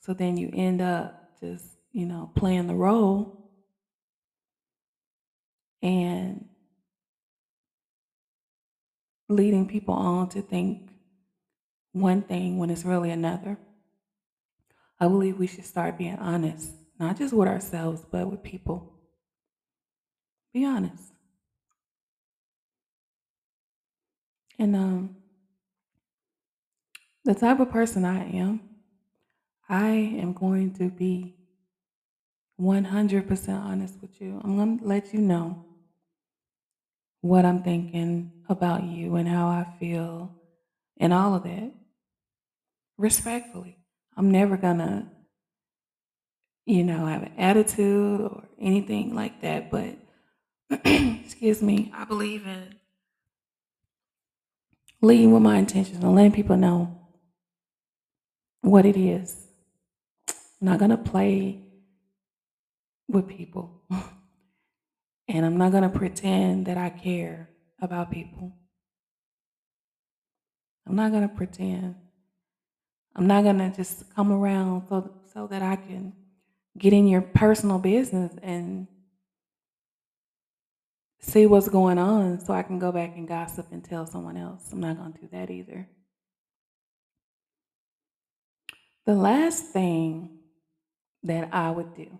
So 0.00 0.14
then 0.14 0.36
you 0.36 0.50
end 0.52 0.80
up 0.80 1.38
just, 1.40 1.64
you 1.92 2.06
know, 2.06 2.30
playing 2.34 2.66
the 2.66 2.74
role 2.74 3.50
and 5.80 6.48
leading 9.28 9.68
people 9.68 9.94
on 9.94 10.28
to 10.30 10.42
think 10.42 10.90
one 11.92 12.22
thing 12.22 12.58
when 12.58 12.70
it's 12.70 12.84
really 12.84 13.10
another. 13.10 13.58
I 15.00 15.08
believe 15.08 15.38
we 15.38 15.46
should 15.46 15.64
start 15.64 15.98
being 15.98 16.16
honest, 16.16 16.70
not 16.98 17.18
just 17.18 17.32
with 17.34 17.48
ourselves, 17.48 18.04
but 18.10 18.30
with 18.30 18.42
people. 18.42 18.92
Be 20.52 20.64
honest. 20.64 21.11
And 24.62 24.76
um, 24.76 25.16
the 27.24 27.34
type 27.34 27.58
of 27.58 27.72
person 27.72 28.04
I 28.04 28.30
am, 28.30 28.60
I 29.68 29.88
am 29.88 30.34
going 30.34 30.72
to 30.74 30.88
be 30.88 31.34
100% 32.60 33.60
honest 33.60 34.00
with 34.00 34.20
you. 34.20 34.40
I'm 34.44 34.54
going 34.54 34.78
to 34.78 34.84
let 34.84 35.12
you 35.12 35.18
know 35.18 35.64
what 37.22 37.44
I'm 37.44 37.64
thinking 37.64 38.30
about 38.48 38.84
you 38.84 39.16
and 39.16 39.26
how 39.26 39.48
I 39.48 39.66
feel 39.80 40.32
and 40.96 41.12
all 41.12 41.34
of 41.34 41.42
that 41.42 41.72
respectfully. 42.98 43.76
I'm 44.16 44.30
never 44.30 44.56
going 44.56 44.78
to, 44.78 45.06
you 46.66 46.84
know, 46.84 47.06
have 47.06 47.24
an 47.24 47.32
attitude 47.36 48.20
or 48.20 48.44
anything 48.60 49.12
like 49.12 49.40
that. 49.40 49.72
But, 49.72 49.96
excuse 50.84 51.60
me, 51.60 51.92
I 51.92 52.04
believe 52.04 52.46
in 52.46 52.76
leading 55.02 55.32
with 55.32 55.42
my 55.42 55.58
intentions 55.58 56.02
and 56.02 56.14
letting 56.14 56.32
people 56.32 56.56
know 56.56 56.96
what 58.62 58.86
it 58.86 58.96
is. 58.96 59.36
I'm 60.28 60.68
not 60.68 60.78
going 60.78 60.92
to 60.92 60.96
play 60.96 61.60
with 63.08 63.28
people. 63.28 63.82
and 65.28 65.44
I'm 65.44 65.58
not 65.58 65.72
going 65.72 65.82
to 65.82 65.88
pretend 65.88 66.66
that 66.66 66.78
I 66.78 66.88
care 66.88 67.50
about 67.80 68.10
people. 68.10 68.52
I'm 70.86 70.96
not 70.96 71.10
going 71.10 71.28
to 71.28 71.34
pretend. 71.34 71.96
I'm 73.14 73.26
not 73.26 73.44
going 73.44 73.58
to 73.58 73.70
just 73.70 74.14
come 74.14 74.32
around 74.32 74.88
so, 74.88 75.12
so 75.34 75.46
that 75.48 75.62
I 75.62 75.76
can 75.76 76.12
get 76.78 76.92
in 76.92 77.06
your 77.06 77.20
personal 77.20 77.78
business 77.78 78.32
and 78.42 78.86
see 81.22 81.46
what's 81.46 81.68
going 81.68 81.98
on 81.98 82.44
so 82.44 82.52
I 82.52 82.62
can 82.62 82.78
go 82.78 82.92
back 82.92 83.16
and 83.16 83.26
gossip 83.26 83.68
and 83.70 83.82
tell 83.82 84.06
someone 84.06 84.36
else. 84.36 84.68
I'm 84.72 84.80
not 84.80 84.98
going 84.98 85.12
to 85.12 85.20
do 85.20 85.28
that 85.32 85.50
either. 85.50 85.88
The 89.06 89.14
last 89.14 89.66
thing 89.66 90.38
that 91.24 91.48
I 91.52 91.70
would 91.70 91.94
do 91.94 92.18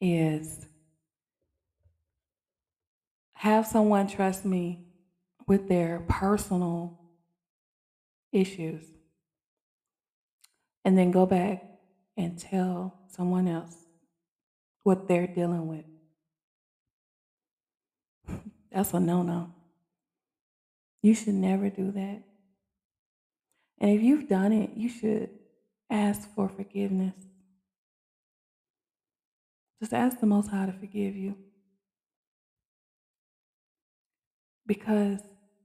is 0.00 0.66
have 3.34 3.66
someone 3.66 4.08
trust 4.08 4.44
me 4.44 4.86
with 5.46 5.68
their 5.68 6.04
personal 6.08 7.00
issues 8.32 8.84
and 10.84 10.96
then 10.96 11.10
go 11.10 11.26
back 11.26 11.62
and 12.16 12.38
tell 12.38 13.00
someone 13.08 13.48
else 13.48 13.76
what 14.82 15.08
they're 15.08 15.26
dealing 15.26 15.66
with. 15.68 15.84
That's 18.72 18.94
a 18.94 19.00
no 19.00 19.22
no. 19.22 19.52
You 21.02 21.14
should 21.14 21.34
never 21.34 21.68
do 21.68 21.90
that. 21.92 22.22
And 23.78 23.90
if 23.90 24.02
you've 24.02 24.28
done 24.28 24.52
it, 24.52 24.70
you 24.76 24.88
should 24.88 25.30
ask 25.90 26.32
for 26.34 26.48
forgiveness. 26.48 27.14
Just 29.80 29.92
ask 29.92 30.20
the 30.20 30.26
Most 30.26 30.48
High 30.48 30.66
to 30.66 30.72
forgive 30.72 31.16
you. 31.16 31.36
Because 34.64 35.18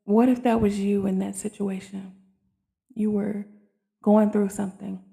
what 0.06 0.28
if 0.28 0.42
that 0.44 0.60
was 0.60 0.80
you 0.80 1.06
in 1.06 1.20
that 1.20 1.36
situation? 1.36 2.16
You 2.96 3.12
were 3.12 3.46
going 4.02 4.32
through 4.32 4.50
something. 4.50 5.04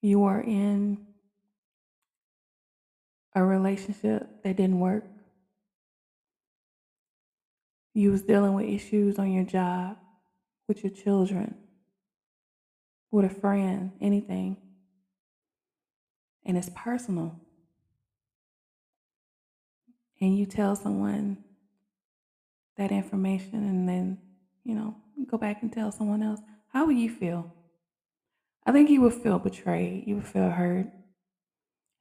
You 0.00 0.20
were 0.20 0.40
in 0.40 1.06
a 3.34 3.44
relationship 3.44 4.42
that 4.42 4.56
didn't 4.56 4.80
work. 4.80 5.04
You 7.94 8.10
was 8.10 8.22
dealing 8.22 8.54
with 8.54 8.66
issues 8.66 9.18
on 9.18 9.30
your 9.32 9.44
job, 9.44 9.96
with 10.66 10.82
your 10.82 10.92
children, 10.92 11.54
with 13.10 13.26
a 13.26 13.28
friend, 13.28 13.92
anything. 14.00 14.56
And 16.44 16.56
it's 16.56 16.70
personal. 16.74 17.38
And 20.20 20.38
you 20.38 20.46
tell 20.46 20.74
someone 20.76 21.38
that 22.76 22.92
information 22.92 23.68
and 23.68 23.88
then, 23.88 24.18
you 24.64 24.74
know, 24.74 24.96
go 25.26 25.36
back 25.36 25.62
and 25.62 25.72
tell 25.72 25.92
someone 25.92 26.22
else, 26.22 26.40
how 26.72 26.86
would 26.86 26.96
you 26.96 27.10
feel? 27.10 27.52
I 28.64 28.72
think 28.72 28.88
you 28.88 29.00
would 29.02 29.14
feel 29.14 29.38
betrayed. 29.38 30.04
You 30.06 30.16
would 30.16 30.26
feel 30.26 30.48
hurt, 30.48 30.86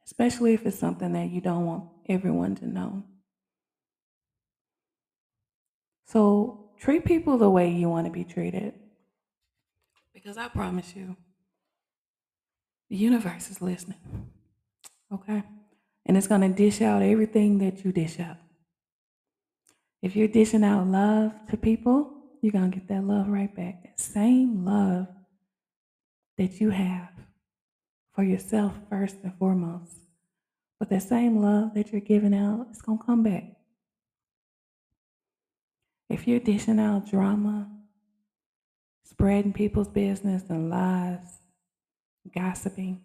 especially 0.05 0.53
if 0.53 0.65
it's 0.65 0.79
something 0.79 1.13
that 1.13 1.31
you 1.31 1.41
don't 1.41 1.65
want 1.65 1.85
everyone 2.07 2.55
to 2.55 2.67
know. 2.67 3.03
So 6.11 6.71
treat 6.77 7.05
people 7.05 7.37
the 7.37 7.49
way 7.49 7.69
you 7.69 7.87
want 7.87 8.05
to 8.05 8.11
be 8.11 8.25
treated. 8.25 8.73
Because 10.13 10.37
I 10.37 10.49
promise 10.49 10.93
you, 10.93 11.15
the 12.89 12.97
universe 12.97 13.49
is 13.49 13.61
listening. 13.61 14.27
Okay? 15.13 15.43
And 16.05 16.17
it's 16.17 16.27
going 16.27 16.41
to 16.41 16.49
dish 16.49 16.81
out 16.81 17.01
everything 17.01 17.59
that 17.59 17.85
you 17.85 17.93
dish 17.93 18.19
out. 18.19 18.35
If 20.01 20.15
you're 20.15 20.27
dishing 20.27 20.65
out 20.65 20.87
love 20.87 21.31
to 21.49 21.55
people, 21.55 22.11
you're 22.41 22.51
going 22.51 22.71
to 22.71 22.77
get 22.77 22.89
that 22.89 23.05
love 23.05 23.29
right 23.29 23.55
back. 23.55 23.83
That 23.83 23.99
same 23.99 24.65
love 24.65 25.07
that 26.37 26.59
you 26.59 26.71
have 26.71 27.11
for 28.13 28.23
yourself 28.23 28.73
first 28.89 29.15
and 29.23 29.33
foremost. 29.37 29.95
But 30.77 30.89
that 30.89 31.03
same 31.03 31.37
love 31.41 31.73
that 31.75 31.93
you're 31.93 32.01
giving 32.01 32.33
out 32.33 32.67
is 32.71 32.81
going 32.81 32.97
to 32.97 33.05
come 33.05 33.23
back. 33.23 33.60
If 36.11 36.27
you're 36.27 36.41
dishing 36.41 36.77
out 36.77 37.09
drama, 37.09 37.69
spreading 39.05 39.53
people's 39.53 39.87
business 39.87 40.43
and 40.49 40.69
lies, 40.69 41.39
gossiping. 42.35 42.99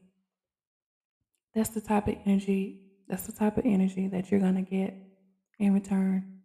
That's 1.55 1.71
the 1.71 1.81
type 1.81 2.09
of 2.09 2.17
energy, 2.27 2.81
that's 3.09 3.27
the 3.27 3.33
type 3.33 3.59
of 3.59 3.65
energy 3.65 4.09
that 4.09 4.31
you're 4.31 4.41
going 4.41 4.57
to 4.57 4.63
get 4.63 4.95
in 5.61 5.73
return. 5.73 6.41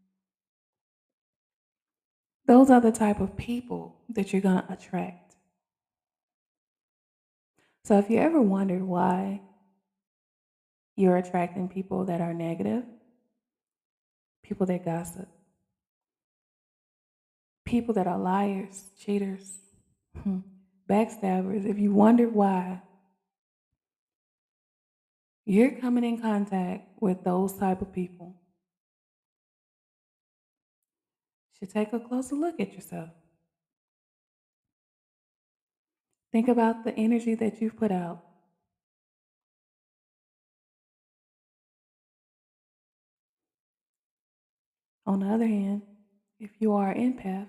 Those 2.45 2.69
are 2.69 2.79
the 2.79 2.91
type 2.91 3.19
of 3.19 3.35
people 3.35 3.99
that 4.09 4.31
you're 4.31 4.41
going 4.43 4.61
to 4.61 4.71
attract. 4.71 5.35
So 7.85 7.97
if 7.97 8.07
you 8.07 8.19
ever 8.19 8.39
wondered 8.39 8.83
why 8.83 9.41
you're 10.95 11.17
attracting 11.17 11.69
people 11.69 12.05
that 12.05 12.21
are 12.21 12.35
negative, 12.35 12.83
people 14.43 14.67
that 14.67 14.85
gossip, 14.85 15.27
people 17.71 17.93
that 17.95 18.05
are 18.05 18.19
liars, 18.19 18.83
cheaters, 18.99 19.49
hmm, 20.21 20.39
backstabbers, 20.89 21.65
if 21.65 21.79
you 21.79 21.93
wonder 21.93 22.27
why 22.27 22.81
you're 25.45 25.71
coming 25.71 26.03
in 26.03 26.21
contact 26.21 26.89
with 26.99 27.23
those 27.23 27.53
type 27.53 27.81
of 27.81 27.93
people, 27.93 28.35
should 31.57 31.71
take 31.71 31.93
a 31.93 31.99
closer 31.99 32.35
look 32.35 32.59
at 32.59 32.73
yourself. 32.73 33.09
Think 36.33 36.49
about 36.49 36.83
the 36.83 36.93
energy 36.97 37.35
that 37.35 37.61
you've 37.61 37.77
put 37.77 37.91
out. 37.91 38.21
On 45.05 45.21
the 45.21 45.27
other 45.27 45.47
hand, 45.47 45.83
if 46.37 46.51
you 46.59 46.73
are 46.73 46.89
an 46.89 47.13
empath, 47.13 47.47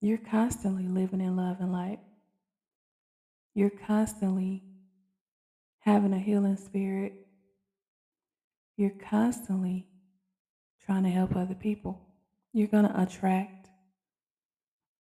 you're 0.00 0.18
constantly 0.18 0.86
living 0.86 1.20
in 1.20 1.36
love 1.36 1.56
and 1.60 1.72
light. 1.72 2.00
You're 3.54 3.70
constantly 3.70 4.62
having 5.80 6.12
a 6.12 6.18
healing 6.18 6.56
spirit. 6.56 7.14
You're 8.76 8.90
constantly 9.10 9.86
trying 10.84 11.04
to 11.04 11.10
help 11.10 11.34
other 11.34 11.54
people. 11.54 12.06
You're 12.52 12.68
going 12.68 12.86
to 12.86 13.00
attract 13.00 13.68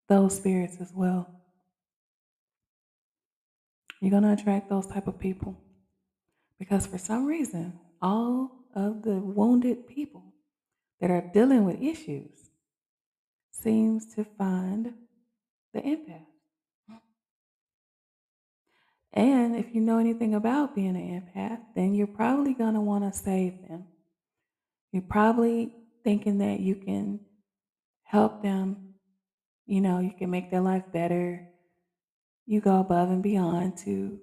those 0.07 0.35
spirits 0.37 0.77
as 0.79 0.91
well. 0.93 1.29
You're 4.01 4.11
going 4.11 4.23
to 4.23 4.33
attract 4.33 4.69
those 4.69 4.87
type 4.87 5.07
of 5.07 5.19
people 5.19 5.59
because 6.59 6.85
for 6.85 6.97
some 6.97 7.25
reason, 7.25 7.79
all 8.01 8.51
of 8.73 9.03
the 9.03 9.15
wounded 9.15 9.87
people 9.87 10.23
that 11.01 11.11
are 11.11 11.29
dealing 11.33 11.65
with 11.65 11.81
issues 11.81 12.44
seems 13.65 14.13
to 14.13 14.23
find 14.37 14.93
the 15.73 15.81
empath. 15.81 16.21
And 19.11 19.55
if 19.55 19.73
you 19.73 19.81
know 19.81 19.97
anything 19.97 20.35
about 20.35 20.75
being 20.75 20.95
an 20.95 21.23
empath, 21.35 21.61
then 21.75 21.95
you're 21.95 22.05
probably 22.05 22.53
going 22.53 22.75
to 22.75 22.81
want 22.81 23.11
to 23.11 23.17
save 23.17 23.67
them. 23.67 23.85
You're 24.91 25.01
probably 25.01 25.73
thinking 26.03 26.37
that 26.37 26.59
you 26.59 26.75
can 26.75 27.21
help 28.03 28.43
them, 28.43 28.93
you 29.65 29.81
know, 29.81 29.99
you 29.99 30.11
can 30.11 30.29
make 30.29 30.51
their 30.51 30.61
life 30.61 30.83
better. 30.93 31.47
You 32.45 32.61
go 32.61 32.79
above 32.79 33.09
and 33.09 33.23
beyond 33.23 33.77
to 33.79 34.19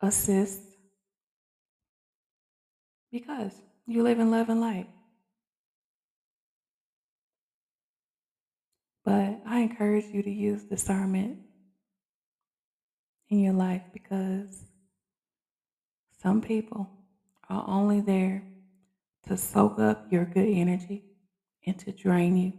assist 0.00 0.60
because 3.12 3.52
you 3.86 4.02
live 4.02 4.18
in 4.18 4.32
love 4.32 4.48
and 4.48 4.60
light. 4.60 4.88
But 9.04 9.40
I 9.46 9.60
encourage 9.60 10.06
you 10.06 10.22
to 10.22 10.30
use 10.30 10.62
discernment 10.64 11.38
in 13.28 13.40
your 13.40 13.52
life 13.52 13.82
because 13.92 14.64
some 16.22 16.40
people 16.40 16.88
are 17.50 17.64
only 17.68 18.00
there 18.00 18.42
to 19.28 19.36
soak 19.36 19.78
up 19.78 20.10
your 20.10 20.24
good 20.24 20.48
energy 20.48 21.04
and 21.66 21.78
to 21.80 21.92
drain 21.92 22.36
you. 22.36 22.52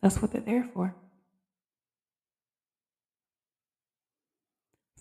That's 0.00 0.20
what 0.20 0.32
they're 0.32 0.40
there 0.40 0.68
for. 0.74 0.94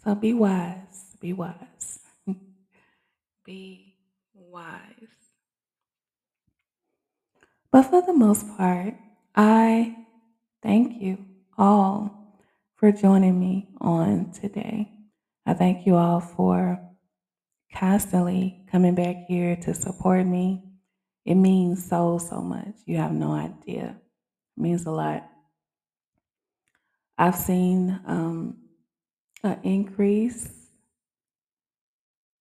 So 0.03 0.15
be 0.15 0.33
wise, 0.33 1.15
be 1.19 1.33
wise, 1.33 1.99
be 3.45 3.95
wise. 4.33 5.20
But 7.71 7.83
for 7.83 8.01
the 8.01 8.13
most 8.13 8.45
part, 8.57 8.95
I 9.33 9.95
thank 10.61 11.01
you 11.01 11.17
all 11.57 12.35
for 12.75 12.91
joining 12.91 13.39
me 13.39 13.69
on 13.79 14.31
today. 14.31 14.91
I 15.45 15.53
thank 15.53 15.85
you 15.85 15.95
all 15.95 16.19
for 16.19 16.79
constantly 17.73 18.65
coming 18.69 18.95
back 18.95 19.25
here 19.27 19.55
to 19.55 19.73
support 19.73 20.25
me. 20.25 20.63
It 21.25 21.35
means 21.35 21.87
so, 21.87 22.17
so 22.17 22.41
much. 22.41 22.75
You 22.85 22.97
have 22.97 23.13
no 23.13 23.31
idea. 23.31 23.95
It 24.57 24.61
means 24.61 24.85
a 24.85 24.91
lot. 24.91 25.27
I've 27.17 27.35
seen 27.35 28.01
um, 28.05 28.57
an 29.43 29.59
increase 29.63 30.49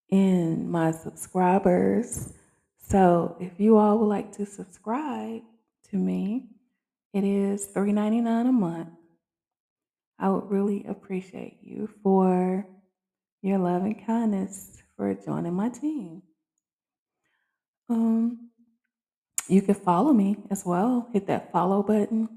in 0.08 0.68
my 0.68 0.90
subscribers 0.90 2.32
so 2.90 3.36
if 3.38 3.52
you 3.58 3.78
all 3.78 3.98
would 3.98 4.06
like 4.06 4.32
to 4.32 4.46
subscribe 4.46 5.42
to 5.90 5.96
me, 5.96 6.48
it 7.12 7.22
is 7.22 7.68
$3.99 7.68 8.48
a 8.48 8.52
month. 8.52 8.88
I 10.18 10.28
would 10.28 10.50
really 10.50 10.84
appreciate 10.88 11.58
you 11.62 11.88
for 12.02 12.66
your 13.42 13.58
love 13.58 13.84
and 13.84 14.04
kindness 14.04 14.82
for 14.96 15.14
joining 15.14 15.54
my 15.54 15.68
team. 15.68 16.22
Um, 17.88 18.50
you 19.46 19.62
can 19.62 19.74
follow 19.74 20.12
me 20.12 20.38
as 20.50 20.64
well. 20.66 21.08
Hit 21.12 21.28
that 21.28 21.52
follow 21.52 21.84
button. 21.84 22.28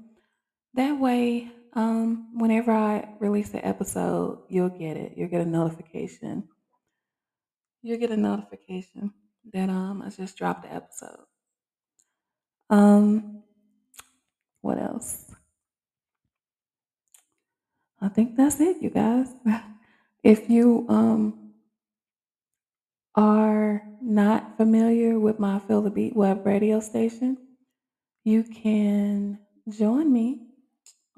That 0.74 1.00
way, 1.00 1.50
um, 1.72 2.28
whenever 2.38 2.70
I 2.70 3.08
release 3.18 3.52
an 3.54 3.64
episode, 3.64 4.42
you'll 4.48 4.68
get 4.68 4.96
it. 4.96 5.14
You'll 5.16 5.28
get 5.28 5.40
a 5.40 5.50
notification. 5.50 6.48
You'll 7.82 7.98
get 7.98 8.12
a 8.12 8.16
notification 8.16 9.12
that 9.52 9.68
um 9.68 10.02
I 10.04 10.10
just 10.10 10.36
dropped 10.36 10.62
the 10.62 10.72
episode. 10.72 11.24
Um, 12.70 13.42
what 14.60 14.78
else? 14.78 15.24
I 18.00 18.08
think 18.08 18.36
that's 18.36 18.60
it, 18.60 18.82
you 18.82 18.90
guys. 18.90 19.28
if 20.22 20.50
you 20.50 20.86
um 20.88 21.52
are 23.14 23.82
not 24.00 24.56
familiar 24.56 25.18
with 25.18 25.38
my 25.38 25.58
Feel 25.60 25.82
the 25.82 25.90
Beat 25.90 26.16
web 26.16 26.44
radio 26.44 26.80
station, 26.80 27.38
you 28.24 28.42
can 28.42 29.38
join 29.68 30.12
me 30.12 30.40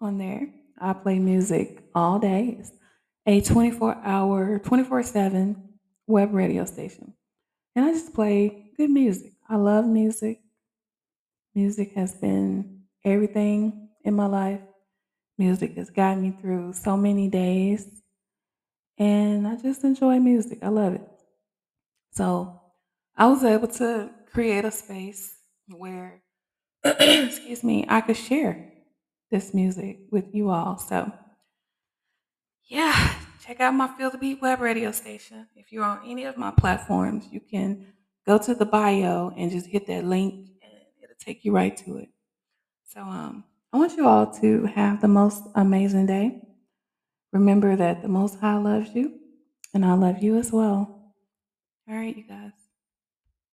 on 0.00 0.18
there. 0.18 0.48
I 0.78 0.92
play 0.92 1.18
music 1.18 1.84
all 1.94 2.18
day. 2.18 2.58
It's 2.60 3.50
a 3.50 3.52
24 3.52 3.98
hour, 4.04 4.58
24 4.58 5.02
7 5.02 5.56
web 6.06 6.34
radio 6.34 6.64
station. 6.64 7.15
And 7.76 7.84
I 7.84 7.92
just 7.92 8.14
play 8.14 8.72
good 8.78 8.90
music. 8.90 9.34
I 9.48 9.56
love 9.56 9.86
music. 9.86 10.40
Music 11.54 11.92
has 11.92 12.14
been 12.14 12.84
everything 13.04 13.90
in 14.04 14.14
my 14.14 14.26
life. 14.26 14.60
Music 15.38 15.76
has 15.76 15.90
gotten 15.90 16.22
me 16.22 16.30
through 16.40 16.72
so 16.72 16.96
many 16.96 17.28
days. 17.28 17.86
And 18.98 19.46
I 19.46 19.56
just 19.56 19.84
enjoy 19.84 20.18
music. 20.20 20.60
I 20.62 20.68
love 20.68 20.94
it. 20.94 21.06
So 22.12 22.62
I 23.16 23.26
was 23.26 23.44
able 23.44 23.68
to 23.68 24.10
create 24.32 24.64
a 24.64 24.70
space 24.70 25.36
where, 25.68 26.22
excuse 26.84 27.62
me, 27.62 27.84
I 27.88 28.00
could 28.00 28.16
share 28.16 28.72
this 29.30 29.52
music 29.52 29.98
with 30.10 30.34
you 30.34 30.48
all. 30.50 30.78
So, 30.78 31.12
yeah, 32.68 33.15
check 33.46 33.60
out 33.60 33.74
my 33.74 33.88
Feel 33.88 34.10
the 34.10 34.18
Beat 34.18 34.40
web 34.42 34.60
radio 34.60 34.90
station. 34.92 35.46
If 35.54 35.72
you're 35.72 35.84
on 35.84 36.00
any 36.06 36.24
of 36.24 36.36
my 36.36 36.50
platforms, 36.50 37.26
you 37.30 37.40
can 37.40 37.86
go 38.26 38.38
to 38.38 38.54
the 38.54 38.66
bio 38.66 39.32
and 39.36 39.50
just 39.50 39.66
hit 39.66 39.86
that 39.86 40.04
link 40.04 40.48
and 40.62 40.72
it'll 41.02 41.16
take 41.18 41.44
you 41.44 41.52
right 41.52 41.76
to 41.78 41.98
it. 41.98 42.08
So 42.84 43.00
um 43.02 43.44
I 43.72 43.78
want 43.78 43.96
you 43.96 44.06
all 44.08 44.30
to 44.40 44.66
have 44.66 45.00
the 45.00 45.08
most 45.08 45.44
amazing 45.54 46.06
day. 46.06 46.40
Remember 47.32 47.76
that 47.76 48.02
the 48.02 48.08
Most 48.08 48.40
High 48.40 48.56
loves 48.56 48.90
you, 48.94 49.18
and 49.74 49.84
I 49.84 49.94
love 49.94 50.22
you 50.22 50.36
as 50.38 50.52
well. 50.52 51.12
All 51.88 51.96
right, 51.96 52.16
you 52.16 52.24
guys. 52.24 52.52